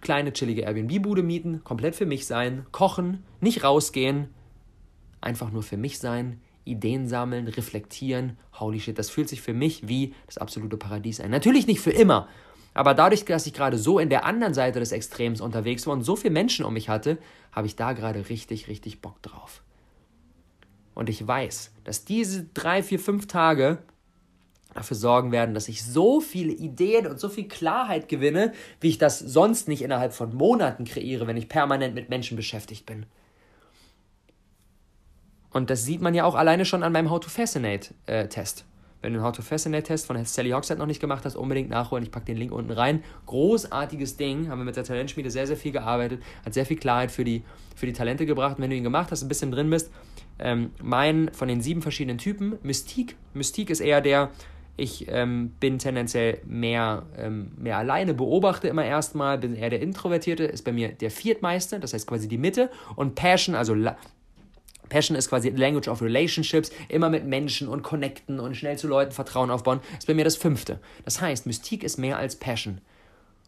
Kleine 0.00 0.32
chillige 0.32 0.62
Airbnb-Bude 0.62 1.22
mieten, 1.22 1.62
komplett 1.64 1.94
für 1.94 2.06
mich 2.06 2.26
sein, 2.26 2.64
kochen, 2.72 3.24
nicht 3.40 3.64
rausgehen, 3.64 4.28
einfach 5.20 5.50
nur 5.50 5.62
für 5.62 5.76
mich 5.76 5.98
sein, 5.98 6.40
Ideen 6.64 7.08
sammeln, 7.08 7.48
reflektieren. 7.48 8.38
Holy 8.58 8.80
shit, 8.80 8.98
das 8.98 9.10
fühlt 9.10 9.28
sich 9.28 9.42
für 9.42 9.52
mich 9.52 9.88
wie 9.88 10.14
das 10.26 10.38
absolute 10.38 10.76
Paradies 10.76 11.20
an. 11.20 11.30
Natürlich 11.30 11.66
nicht 11.66 11.80
für 11.80 11.90
immer. 11.90 12.28
Aber 12.72 12.94
dadurch, 12.94 13.24
dass 13.24 13.46
ich 13.46 13.52
gerade 13.52 13.78
so 13.78 13.98
in 13.98 14.10
der 14.10 14.24
anderen 14.24 14.54
Seite 14.54 14.78
des 14.78 14.92
Extrems 14.92 15.40
unterwegs 15.40 15.86
war 15.86 15.94
und 15.94 16.02
so 16.02 16.16
viele 16.16 16.32
Menschen 16.32 16.64
um 16.64 16.74
mich 16.74 16.88
hatte, 16.88 17.18
habe 17.52 17.66
ich 17.66 17.76
da 17.76 17.92
gerade 17.92 18.28
richtig, 18.28 18.68
richtig 18.68 19.00
Bock 19.00 19.20
drauf. 19.22 19.62
Und 20.94 21.08
ich 21.08 21.26
weiß, 21.26 21.72
dass 21.84 22.04
diese 22.04 22.44
drei, 22.54 22.82
vier, 22.82 23.00
fünf 23.00 23.26
Tage 23.26 23.78
dafür 24.74 24.96
sorgen 24.96 25.32
werden, 25.32 25.54
dass 25.54 25.68
ich 25.68 25.84
so 25.84 26.20
viele 26.20 26.52
Ideen 26.52 27.06
und 27.06 27.18
so 27.18 27.28
viel 27.28 27.48
Klarheit 27.48 28.08
gewinne, 28.08 28.52
wie 28.80 28.88
ich 28.88 28.98
das 28.98 29.18
sonst 29.18 29.66
nicht 29.66 29.82
innerhalb 29.82 30.12
von 30.12 30.34
Monaten 30.34 30.84
kreiere, 30.84 31.26
wenn 31.26 31.36
ich 31.36 31.48
permanent 31.48 31.94
mit 31.94 32.08
Menschen 32.08 32.36
beschäftigt 32.36 32.86
bin. 32.86 33.06
Und 35.52 35.70
das 35.70 35.84
sieht 35.84 36.00
man 36.00 36.14
ja 36.14 36.24
auch 36.24 36.36
alleine 36.36 36.64
schon 36.64 36.84
an 36.84 36.92
meinem 36.92 37.10
How 37.10 37.18
to 37.18 37.28
Fascinate-Test. 37.28 38.60
Äh, 38.60 38.69
wenn 39.02 39.12
du 39.12 39.18
den 39.18 39.24
How 39.24 39.32
to 39.32 39.42
Fascinate-Test 39.42 40.06
von 40.06 40.22
Sally 40.24 40.50
Hogshead 40.50 40.78
noch 40.78 40.86
nicht 40.86 41.00
gemacht 41.00 41.24
hast, 41.24 41.36
unbedingt 41.36 41.70
nachholen. 41.70 42.04
Ich 42.04 42.10
packe 42.10 42.26
den 42.26 42.36
Link 42.36 42.52
unten 42.52 42.70
rein. 42.70 43.02
Großartiges 43.26 44.16
Ding. 44.16 44.48
Haben 44.48 44.58
wir 44.60 44.64
mit 44.64 44.76
der 44.76 44.84
Talentschmiede 44.84 45.30
sehr, 45.30 45.46
sehr 45.46 45.56
viel 45.56 45.72
gearbeitet. 45.72 46.22
Hat 46.44 46.54
sehr 46.54 46.66
viel 46.66 46.76
Klarheit 46.76 47.10
für 47.10 47.24
die, 47.24 47.42
für 47.76 47.86
die 47.86 47.92
Talente 47.92 48.26
gebracht. 48.26 48.56
Und 48.56 48.62
wenn 48.62 48.70
du 48.70 48.76
ihn 48.76 48.84
gemacht 48.84 49.10
hast, 49.10 49.22
ein 49.22 49.28
bisschen 49.28 49.50
drin 49.50 49.70
bist, 49.70 49.90
ähm, 50.38 50.70
mein 50.82 51.30
von 51.32 51.48
den 51.48 51.60
sieben 51.60 51.82
verschiedenen 51.82 52.18
Typen, 52.18 52.58
Mystique. 52.62 53.16
Mystique 53.34 53.70
ist 53.70 53.80
eher 53.80 54.00
der, 54.00 54.30
ich 54.76 55.06
ähm, 55.08 55.52
bin 55.60 55.78
tendenziell 55.78 56.40
mehr, 56.46 57.04
ähm, 57.18 57.52
mehr 57.58 57.78
alleine, 57.78 58.14
beobachte 58.14 58.68
immer 58.68 58.84
erstmal, 58.84 59.38
bin 59.38 59.54
eher 59.54 59.70
der 59.70 59.82
Introvertierte, 59.82 60.44
ist 60.44 60.64
bei 60.64 60.72
mir 60.72 60.88
der 60.88 61.10
Viertmeiste, 61.10 61.80
das 61.80 61.92
heißt 61.92 62.06
quasi 62.06 62.28
die 62.28 62.38
Mitte. 62.38 62.70
Und 62.96 63.14
Passion, 63.14 63.54
also 63.54 63.74
Passion 64.90 65.16
ist 65.16 65.30
quasi 65.30 65.48
Language 65.48 65.88
of 65.88 66.02
Relationships, 66.02 66.70
immer 66.88 67.08
mit 67.08 67.24
Menschen 67.24 67.68
und 67.68 67.82
connecten 67.82 68.38
und 68.38 68.54
schnell 68.56 68.76
zu 68.76 68.86
Leuten 68.88 69.12
Vertrauen 69.12 69.50
aufbauen, 69.50 69.80
ist 69.98 70.06
bei 70.06 70.12
mir 70.12 70.24
das 70.24 70.36
fünfte. 70.36 70.78
Das 71.06 71.22
heißt, 71.22 71.46
Mystik 71.46 71.82
ist 71.82 71.96
mehr 71.96 72.18
als 72.18 72.36
Passion. 72.36 72.82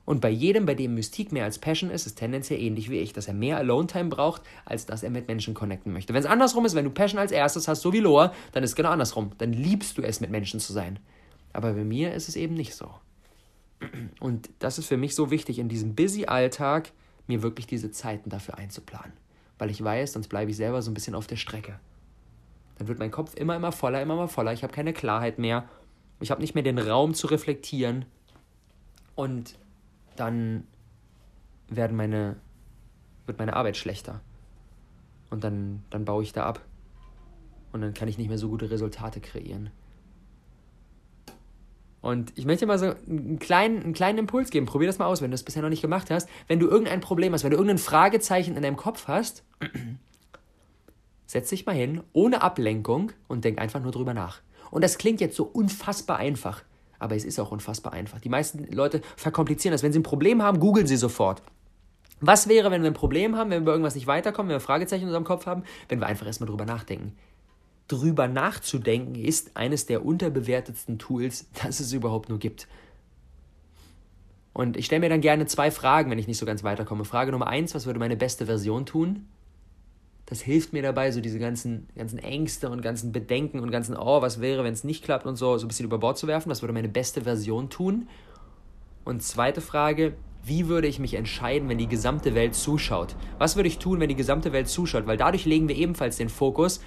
Und 0.04 0.20
bei 0.20 0.30
jedem, 0.30 0.66
bei 0.66 0.74
dem 0.74 0.94
Mystik 0.94 1.30
mehr 1.30 1.44
als 1.44 1.58
Passion 1.58 1.90
ist, 1.90 2.06
ist 2.06 2.16
tendenziell 2.16 2.60
ähnlich 2.60 2.90
wie 2.90 2.98
ich, 2.98 3.12
dass 3.12 3.28
er 3.28 3.34
mehr 3.34 3.58
Alone-Time 3.58 4.08
braucht, 4.08 4.42
als 4.64 4.86
dass 4.86 5.02
er 5.02 5.10
mit 5.10 5.28
Menschen 5.28 5.54
connecten 5.54 5.92
möchte. 5.92 6.12
Wenn 6.12 6.20
es 6.20 6.26
andersrum 6.26 6.64
ist, 6.64 6.74
wenn 6.74 6.84
du 6.84 6.90
Passion 6.90 7.20
als 7.20 7.30
erstes 7.30 7.68
hast, 7.68 7.82
so 7.82 7.92
wie 7.92 8.00
Loa, 8.00 8.32
dann 8.52 8.64
ist 8.64 8.70
es 8.70 8.76
genau 8.76 8.90
andersrum. 8.90 9.32
Dann 9.38 9.52
liebst 9.52 9.98
du 9.98 10.02
es, 10.02 10.20
mit 10.20 10.30
Menschen 10.30 10.58
zu 10.58 10.72
sein. 10.72 10.98
Aber 11.52 11.74
bei 11.74 11.84
mir 11.84 12.14
ist 12.14 12.28
es 12.28 12.36
eben 12.36 12.54
nicht 12.54 12.74
so. 12.74 12.90
Und 14.18 14.50
das 14.58 14.78
ist 14.78 14.86
für 14.86 14.96
mich 14.96 15.14
so 15.14 15.30
wichtig, 15.30 15.58
in 15.58 15.68
diesem 15.68 15.94
busy 15.94 16.24
Alltag 16.26 16.90
mir 17.26 17.42
wirklich 17.42 17.66
diese 17.66 17.92
Zeiten 17.92 18.30
dafür 18.30 18.58
einzuplanen 18.58 19.12
weil 19.58 19.70
ich 19.70 19.82
weiß, 19.82 20.12
sonst 20.12 20.28
bleibe 20.28 20.50
ich 20.50 20.56
selber 20.56 20.82
so 20.82 20.90
ein 20.90 20.94
bisschen 20.94 21.14
auf 21.14 21.26
der 21.26 21.36
Strecke. 21.36 21.78
Dann 22.78 22.88
wird 22.88 22.98
mein 22.98 23.10
Kopf 23.10 23.34
immer, 23.34 23.56
immer 23.56 23.72
voller, 23.72 24.02
immer, 24.02 24.14
immer 24.14 24.28
voller. 24.28 24.52
Ich 24.52 24.62
habe 24.62 24.72
keine 24.72 24.92
Klarheit 24.92 25.38
mehr. 25.38 25.68
Ich 26.20 26.30
habe 26.30 26.40
nicht 26.40 26.54
mehr 26.54 26.64
den 26.64 26.78
Raum 26.78 27.14
zu 27.14 27.26
reflektieren. 27.26 28.04
Und 29.14 29.58
dann 30.16 30.66
werden 31.68 31.96
meine, 31.96 32.36
wird 33.26 33.38
meine 33.38 33.54
Arbeit 33.54 33.76
schlechter. 33.76 34.20
Und 35.30 35.44
dann, 35.44 35.84
dann 35.90 36.04
baue 36.04 36.22
ich 36.22 36.32
da 36.32 36.44
ab. 36.44 36.60
Und 37.72 37.80
dann 37.80 37.94
kann 37.94 38.08
ich 38.08 38.18
nicht 38.18 38.28
mehr 38.28 38.38
so 38.38 38.48
gute 38.48 38.70
Resultate 38.70 39.20
kreieren. 39.20 39.70
Und 42.02 42.32
ich 42.36 42.44
möchte 42.44 42.66
mal 42.66 42.78
so 42.78 42.92
einen 43.08 43.38
kleinen, 43.38 43.82
einen 43.82 43.92
kleinen 43.94 44.18
Impuls 44.18 44.50
geben. 44.50 44.66
Probier 44.66 44.88
das 44.88 44.98
mal 44.98 45.06
aus, 45.06 45.22
wenn 45.22 45.30
du 45.30 45.34
das 45.34 45.44
bisher 45.44 45.62
noch 45.62 45.68
nicht 45.68 45.82
gemacht 45.82 46.10
hast. 46.10 46.28
Wenn 46.48 46.58
du 46.58 46.68
irgendein 46.68 47.00
Problem 47.00 47.32
hast, 47.32 47.44
wenn 47.44 47.52
du 47.52 47.56
irgendein 47.56 47.78
Fragezeichen 47.78 48.56
in 48.56 48.62
deinem 48.62 48.76
Kopf 48.76 49.06
hast, 49.06 49.44
setz 51.26 51.48
dich 51.48 51.64
mal 51.64 51.76
hin, 51.76 52.02
ohne 52.12 52.42
Ablenkung 52.42 53.12
und 53.28 53.44
denk 53.44 53.60
einfach 53.60 53.80
nur 53.80 53.92
drüber 53.92 54.14
nach. 54.14 54.40
Und 54.72 54.82
das 54.82 54.98
klingt 54.98 55.20
jetzt 55.20 55.36
so 55.36 55.44
unfassbar 55.44 56.18
einfach, 56.18 56.64
aber 56.98 57.14
es 57.14 57.24
ist 57.24 57.38
auch 57.38 57.52
unfassbar 57.52 57.92
einfach. 57.92 58.20
Die 58.20 58.28
meisten 58.28 58.66
Leute 58.72 59.00
verkomplizieren 59.16 59.72
das. 59.72 59.84
Wenn 59.84 59.92
sie 59.92 60.00
ein 60.00 60.04
Problem 60.04 60.42
haben, 60.42 60.58
googeln 60.58 60.88
sie 60.88 60.96
sofort. 60.96 61.40
Was 62.20 62.48
wäre, 62.48 62.70
wenn 62.72 62.82
wir 62.82 62.90
ein 62.90 62.94
Problem 62.94 63.36
haben, 63.36 63.50
wenn 63.50 63.64
wir 63.64 63.72
irgendwas 63.72 63.94
nicht 63.94 64.06
weiterkommen, 64.08 64.48
wenn 64.48 64.56
wir 64.56 64.60
Fragezeichen 64.60 65.02
in 65.02 65.08
unserem 65.08 65.24
Kopf 65.24 65.46
haben, 65.46 65.62
wenn 65.88 66.00
wir 66.00 66.06
einfach 66.06 66.26
erstmal 66.26 66.48
drüber 66.48 66.64
nachdenken? 66.64 67.16
Drüber 67.88 68.28
nachzudenken 68.28 69.14
ist 69.14 69.56
eines 69.56 69.86
der 69.86 70.04
unterbewertetsten 70.04 70.98
Tools, 70.98 71.46
das 71.62 71.80
es 71.80 71.92
überhaupt 71.92 72.28
nur 72.28 72.38
gibt. 72.38 72.68
Und 74.52 74.76
ich 74.76 74.86
stelle 74.86 75.00
mir 75.00 75.08
dann 75.08 75.22
gerne 75.22 75.46
zwei 75.46 75.70
Fragen, 75.70 76.10
wenn 76.10 76.18
ich 76.18 76.28
nicht 76.28 76.38
so 76.38 76.44
ganz 76.44 76.62
weiterkomme. 76.62 77.04
Frage 77.04 77.32
Nummer 77.32 77.46
eins, 77.46 77.74
was 77.74 77.86
würde 77.86 77.98
meine 77.98 78.16
beste 78.16 78.46
Version 78.46 78.84
tun? 78.84 79.26
Das 80.26 80.40
hilft 80.40 80.72
mir 80.72 80.82
dabei, 80.82 81.10
so 81.10 81.20
diese 81.20 81.38
ganzen, 81.38 81.88
ganzen 81.96 82.18
Ängste 82.18 82.70
und 82.70 82.82
ganzen 82.82 83.12
Bedenken 83.12 83.60
und 83.60 83.70
ganzen, 83.70 83.96
oh, 83.96 84.22
was 84.22 84.40
wäre, 84.40 84.62
wenn 84.62 84.72
es 84.72 84.84
nicht 84.84 85.04
klappt 85.04 85.26
und 85.26 85.36
so, 85.36 85.58
so 85.58 85.64
ein 85.64 85.68
bisschen 85.68 85.86
über 85.86 85.98
Bord 85.98 86.18
zu 86.18 86.26
werfen. 86.26 86.50
Was 86.50 86.62
würde 86.62 86.72
meine 86.72 86.88
beste 86.88 87.22
Version 87.22 87.70
tun? 87.70 88.08
Und 89.04 89.22
zweite 89.22 89.60
Frage, 89.60 90.14
wie 90.44 90.68
würde 90.68 90.88
ich 90.88 90.98
mich 90.98 91.14
entscheiden, 91.14 91.68
wenn 91.68 91.78
die 91.78 91.88
gesamte 91.88 92.34
Welt 92.34 92.54
zuschaut? 92.54 93.14
Was 93.38 93.56
würde 93.56 93.68
ich 93.68 93.78
tun, 93.78 94.00
wenn 94.00 94.08
die 94.08 94.16
gesamte 94.16 94.52
Welt 94.52 94.68
zuschaut? 94.68 95.06
Weil 95.06 95.16
dadurch 95.16 95.44
legen 95.44 95.68
wir 95.68 95.76
ebenfalls 95.76 96.16
den 96.16 96.28
Fokus 96.28 96.80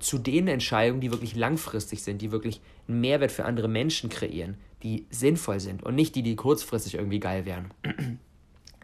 zu 0.00 0.18
den 0.18 0.48
Entscheidungen, 0.48 1.00
die 1.00 1.10
wirklich 1.10 1.34
langfristig 1.36 2.02
sind, 2.02 2.22
die 2.22 2.32
wirklich 2.32 2.60
einen 2.86 3.00
Mehrwert 3.00 3.32
für 3.32 3.44
andere 3.44 3.68
Menschen 3.68 4.10
kreieren, 4.10 4.56
die 4.82 5.06
sinnvoll 5.10 5.60
sind 5.60 5.82
und 5.82 5.94
nicht 5.94 6.14
die, 6.14 6.22
die 6.22 6.36
kurzfristig 6.36 6.94
irgendwie 6.94 7.20
geil 7.20 7.46
wären. 7.46 7.70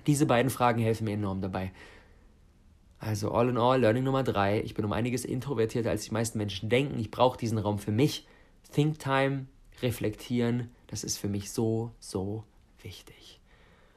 Diese 0.07 0.27
beiden 0.27 0.51
Fragen 0.51 0.83
helfen 0.83 1.05
mir 1.05 1.15
enorm 1.15 1.41
dabei. 1.41 1.73
Also 2.99 3.33
all 3.33 3.49
in 3.49 3.59
all, 3.59 3.81
Learning 3.81 4.05
Nummer 4.05 4.23
drei, 4.23 4.61
ich 4.61 4.75
bin 4.75 4.85
um 4.85 4.93
einiges 4.93 5.25
introvertierter, 5.25 5.91
als 5.91 6.05
die 6.05 6.13
meisten 6.13 6.39
Menschen 6.39 6.69
denken. 6.69 6.99
Ich 6.99 7.11
brauche 7.11 7.39
diesen 7.39 7.59
Raum 7.59 7.79
für 7.79 7.93
mich. 7.93 8.27
Think 8.73 8.99
Time, 8.99 9.47
reflektieren, 9.83 10.71
das 10.87 11.05
ist 11.05 11.19
für 11.19 11.29
mich 11.29 11.53
so, 11.53 11.93
so 11.99 12.45
wichtig. 12.83 13.41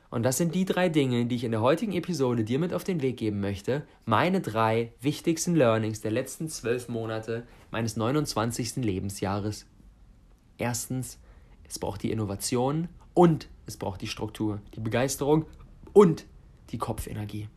Und 0.10 0.24
das 0.24 0.38
sind 0.38 0.56
die 0.56 0.65
drei 0.65 0.88
Dinge, 0.88 1.26
die 1.26 1.36
ich 1.36 1.43
in 1.43 1.52
der 1.52 1.62
heutigen 1.62 1.91
Episode 1.91 2.43
dir 2.43 2.60
mit 2.60 2.74
auf 2.74 2.84
den 2.84 3.02
Weg 3.02 3.17
geben 3.17 3.41
möchte. 3.41 3.86
Meine 4.06 4.39
drei 4.39 4.93
wichtigsten 5.02 5.56
Learnings 5.56 6.00
der 6.00 6.12
letzten 6.12 6.48
zwölf 6.48 6.88
Monate 6.88 7.46
meines 7.72 7.98
29. 7.98 8.78
Lebensjahres. 8.78 9.65
Erstens, 10.58 11.20
es 11.67 11.78
braucht 11.78 12.04
die 12.04 12.12
Innovation 12.12 12.88
und 13.13 13.50
es 13.65 13.76
braucht 13.76 14.02
die 14.02 14.08
Struktur, 14.08 14.62
die 14.76 14.80
Begeisterung 14.80 15.46
und 15.91 16.26
die 16.70 16.78
Kopfenergie. 16.78 17.50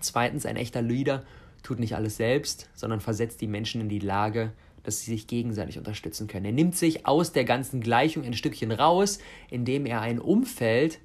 Zweitens, 0.00 0.44
ein 0.44 0.56
echter 0.56 0.82
Leader 0.82 1.24
tut 1.62 1.78
nicht 1.78 1.94
alles 1.94 2.16
selbst, 2.16 2.68
sondern 2.74 3.00
versetzt 3.00 3.40
die 3.40 3.46
Menschen 3.46 3.80
in 3.80 3.88
die 3.88 3.98
Lage, 3.98 4.52
dass 4.82 5.00
sie 5.00 5.10
sich 5.10 5.26
gegenseitig 5.26 5.78
unterstützen 5.78 6.26
können. 6.26 6.46
Er 6.46 6.52
nimmt 6.52 6.76
sich 6.76 7.06
aus 7.06 7.32
der 7.32 7.44
ganzen 7.44 7.80
Gleichung 7.80 8.24
ein 8.24 8.34
Stückchen 8.34 8.72
raus, 8.72 9.18
indem 9.50 9.86
er 9.86 10.00
ein 10.00 10.18
Umfeld 10.18 11.00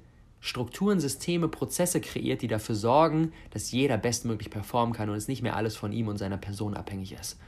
Strukturen, 0.46 1.00
Systeme, 1.00 1.48
Prozesse 1.48 2.00
kreiert, 2.00 2.40
die 2.40 2.46
dafür 2.46 2.76
sorgen, 2.76 3.32
dass 3.50 3.72
jeder 3.72 3.98
bestmöglich 3.98 4.48
performen 4.48 4.94
kann 4.94 5.10
und 5.10 5.16
es 5.16 5.26
nicht 5.26 5.42
mehr 5.42 5.56
alles 5.56 5.74
von 5.74 5.92
ihm 5.92 6.06
und 6.06 6.18
seiner 6.18 6.36
Person 6.36 6.74
abhängig 6.74 7.14
ist. 7.14 7.40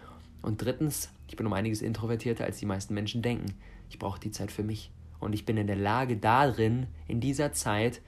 Und 0.43 0.61
drittens, 0.63 1.09
ich 1.29 1.37
bin 1.37 1.47
um 1.47 1.53
einiges 1.53 1.81
introvertierter, 1.81 2.45
als 2.45 2.59
die 2.59 2.67
meisten 2.67 2.95
Menschen 2.95 3.23
denken. 3.23 3.55
Ich 3.89 4.01
brauche 4.01 4.19
die 4.19 4.33
Zeit 4.33 4.51
für 4.51 4.65
mich. 4.65 4.91
Und 5.21 5.33
ich 5.33 5.47
bin 5.47 5.57
in 5.57 5.69
der 5.69 5.77
Lage 5.77 6.17
darin, 6.17 6.89
in 7.07 7.21
dieser 7.21 7.53
Zeit 7.53 8.01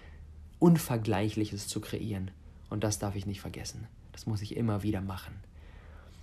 Unvergleichliches 0.58 1.68
zu 1.68 1.80
kreieren. 1.80 2.32
Und 2.68 2.82
das 2.82 2.98
darf 2.98 3.14
ich 3.14 3.26
nicht 3.26 3.40
vergessen. 3.40 3.86
Das 4.10 4.26
muss 4.26 4.42
ich 4.42 4.56
immer 4.56 4.82
wieder 4.82 5.02
machen. 5.02 5.34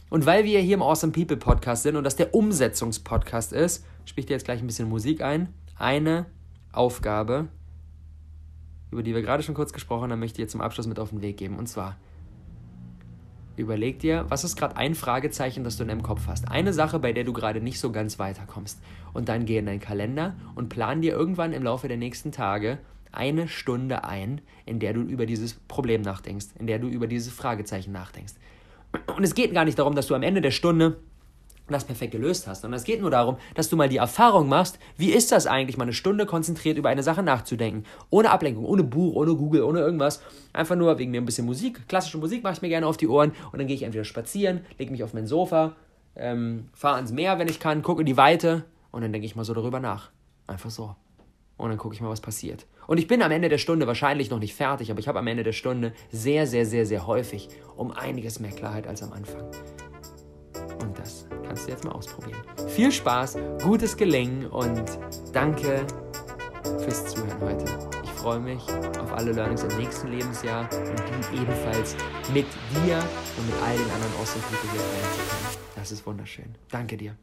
Und 0.10 0.26
weil 0.26 0.44
wir 0.44 0.60
hier 0.60 0.76
im 0.76 0.82
Awesome 0.82 1.14
People 1.14 1.38
Podcast 1.38 1.84
sind 1.84 1.96
und 1.96 2.04
das 2.04 2.18
der 2.18 2.36
Umsetzungspodcast 2.36 3.54
ist, 3.54 3.86
spiele 4.04 4.24
ich 4.24 4.26
dir 4.26 4.34
jetzt 4.34 4.44
gleich 4.44 4.60
ein 4.60 4.68
bisschen 4.68 4.90
Musik 4.90 5.22
ein. 5.22 5.54
Eine 5.78 6.26
Aufgabe, 6.74 7.48
über 8.91 9.04
die 9.04 9.13
wir 9.13 9.21
gerade 9.21 9.43
schon 9.43 9.56
kurz 9.56 9.73
gesprochen 9.73 10.12
haben, 10.12 10.19
möchte 10.19 10.41
ich 10.41 10.47
dir 10.47 10.50
zum 10.50 10.62
Abschluss 10.62 10.88
mit 10.88 11.00
auf 11.00 11.10
den 11.10 11.21
Weg 11.21 11.38
geben. 11.38 11.58
Und 11.58 11.67
zwar, 11.67 11.97
überleg 13.56 14.00
dir, 14.00 14.26
was 14.30 14.43
ist 14.43 14.56
gerade 14.56 14.78
ein 14.78 14.95
Fragezeichen, 14.95 15.63
das 15.63 15.78
du 15.78 15.84
in 15.84 15.89
deinem 15.89 16.04
Kopf 16.04 16.28
hast? 16.28 16.50
Eine 16.50 16.73
Sache, 16.73 17.00
bei 17.00 17.13
der 17.13 17.23
du 17.23 17.34
gerade 17.34 17.62
nicht 17.62 17.80
so 17.80 17.91
ganz 17.91 18.19
weiterkommst. 18.19 18.80
Und 19.13 19.30
dann 19.30 19.45
geh 19.45 19.58
in 19.58 19.65
deinen 19.65 19.80
Kalender 19.80 20.36
und 20.56 20.69
plan 20.69 21.02
dir 21.02 21.13
irgendwann 21.13 21.54
im 21.54 21.63
Laufe 21.63 21.88
der 21.88 21.97
nächsten 21.97 22.32
Tage 22.32 22.80
eine 23.12 23.47
Stunde 23.47 24.04
ein, 24.04 24.41
in 24.65 24.80
der 24.80 24.93
du 24.93 25.02
über 25.02 25.26
dieses 25.26 25.54
Problem 25.54 26.02
nachdenkst, 26.02 26.47
in 26.60 26.67
der 26.67 26.80
du 26.80 26.88
über 26.88 27.08
dieses 27.08 27.34
Fragezeichen 27.34 27.91
nachdenkst. 27.91 28.36
Und 29.15 29.23
es 29.23 29.34
geht 29.34 29.54
gar 29.54 29.65
nicht 29.65 29.80
darum, 29.80 29.95
dass 29.95 30.08
du 30.08 30.15
am 30.15 30.23
Ende 30.23 30.41
der 30.41 30.52
Stunde 30.52 30.97
das 31.74 31.86
perfekt 31.86 32.12
gelöst 32.12 32.48
hast, 32.48 32.62
sondern 32.62 32.78
es 32.78 32.84
geht 32.84 33.02
nur 33.02 33.12
darum, 33.12 33.38
dass 33.56 33.70
du 33.70 33.76
mal 33.76 33.90
die 33.90 33.98
Erfahrung 33.98 34.48
machst, 34.48 34.80
wie 34.98 35.12
ist 35.12 35.32
das 35.32 35.48
eigentlich, 35.48 35.78
mal 35.78 35.84
eine 35.84 35.94
Stunde 35.94 36.26
konzentriert 36.26 36.78
über 36.78 36.90
eine 36.90 37.04
Sache 37.04 37.24
nachzudenken, 37.24 37.86
ohne 38.10 38.32
Ablenkung, 38.32 38.66
ohne 38.66 38.84
Buch, 38.84 39.16
ohne 39.16 39.36
Google, 39.36 39.64
ohne 39.64 39.80
irgendwas, 39.80 40.22
einfach 40.54 40.76
nur 40.76 40.98
wegen 40.98 41.12
mir 41.12 41.22
ein 41.22 41.26
bisschen 41.26 41.46
Musik, 41.46 41.88
klassische 41.88 42.18
Musik 42.18 42.44
mache 42.44 42.54
ich 42.54 42.62
mir 42.62 42.70
gerne 42.70 42.88
auf 42.88 42.98
die 42.98 43.08
Ohren 43.08 43.32
und 43.52 43.60
dann 43.60 43.68
gehe 43.68 43.76
ich 43.76 43.84
entweder 43.84 44.06
spazieren, 44.06 44.62
lege 44.78 44.92
mich 44.92 45.04
auf 45.04 45.14
mein 45.14 45.28
Sofa, 45.28 45.76
ähm, 46.16 46.70
fahre 46.74 46.96
ans 46.96 47.12
Meer, 47.12 47.40
wenn 47.40 47.48
ich 47.48 47.60
kann, 47.60 47.82
gucke 47.82 48.02
in 48.02 48.06
die 48.06 48.18
Weite 48.18 48.64
und 48.92 49.02
dann 49.02 49.12
denke 49.12 49.26
ich 49.26 49.36
mal 49.36 49.44
so 49.46 49.54
darüber 49.54 49.80
nach. 49.80 50.10
Einfach 50.48 50.70
so. 50.70 50.96
Und 51.58 51.70
dann 51.70 51.78
gucke 51.78 51.96
ich 51.96 52.02
mal, 52.02 52.10
was 52.10 52.22
passiert. 52.22 52.66
Und 52.88 53.00
ich 53.00 53.08
bin 53.08 53.22
am 53.22 53.32
Ende 53.32 53.50
der 53.50 53.58
Stunde 53.58 53.88
wahrscheinlich 53.88 54.30
noch 54.30 54.40
nicht 54.40 54.56
fertig, 54.56 54.92
aber 54.92 55.00
ich 55.00 55.08
habe 55.08 55.20
am 55.20 55.28
Ende 55.28 55.44
der 55.44 55.52
Stunde 55.52 55.94
sehr, 56.12 56.48
sehr, 56.48 56.66
sehr, 56.66 56.86
sehr 56.86 57.06
häufig 57.06 57.50
um 57.76 57.92
einiges 57.92 58.40
mehr 58.40 58.52
Klarheit 58.52 58.88
als 58.88 59.04
am 59.04 59.12
Anfang. 59.12 59.44
Und 60.82 60.98
das 60.98 61.26
kannst 61.46 61.68
du 61.68 61.72
jetzt 61.72 61.84
mal 61.84 61.92
ausprobieren. 61.92 62.42
Viel 62.68 62.92
Spaß, 62.92 63.38
gutes 63.63 63.96
Gelingen 63.98 64.48
und 64.48 64.84
danke 65.34 65.86
fürs 66.80 67.06
Zuhören 67.08 67.42
heute. 67.42 67.66
Ich 68.04 68.12
freue 68.12 68.40
mich 68.40 68.62
auf 69.02 69.13
alle 69.13 69.32
Learnings 69.32 69.63
im 69.63 69.78
nächsten 69.78 70.08
Lebensjahr 70.10 70.63
und 70.72 71.32
die 71.32 71.38
ebenfalls 71.42 71.96
mit 72.34 72.46
dir 72.74 72.98
und 73.38 73.46
mit 73.46 73.56
all 73.63 73.76
den 73.76 73.90
anderen 73.92 74.16
Ausdrucksmitteln 74.22 74.72
hier 74.72 74.82
teilen 74.82 75.13
zu 75.13 75.20
können. 75.20 75.58
Das 75.76 75.92
ist 75.92 76.06
wunderschön. 76.06 76.56
Danke 76.70 76.98
dir. 76.98 77.16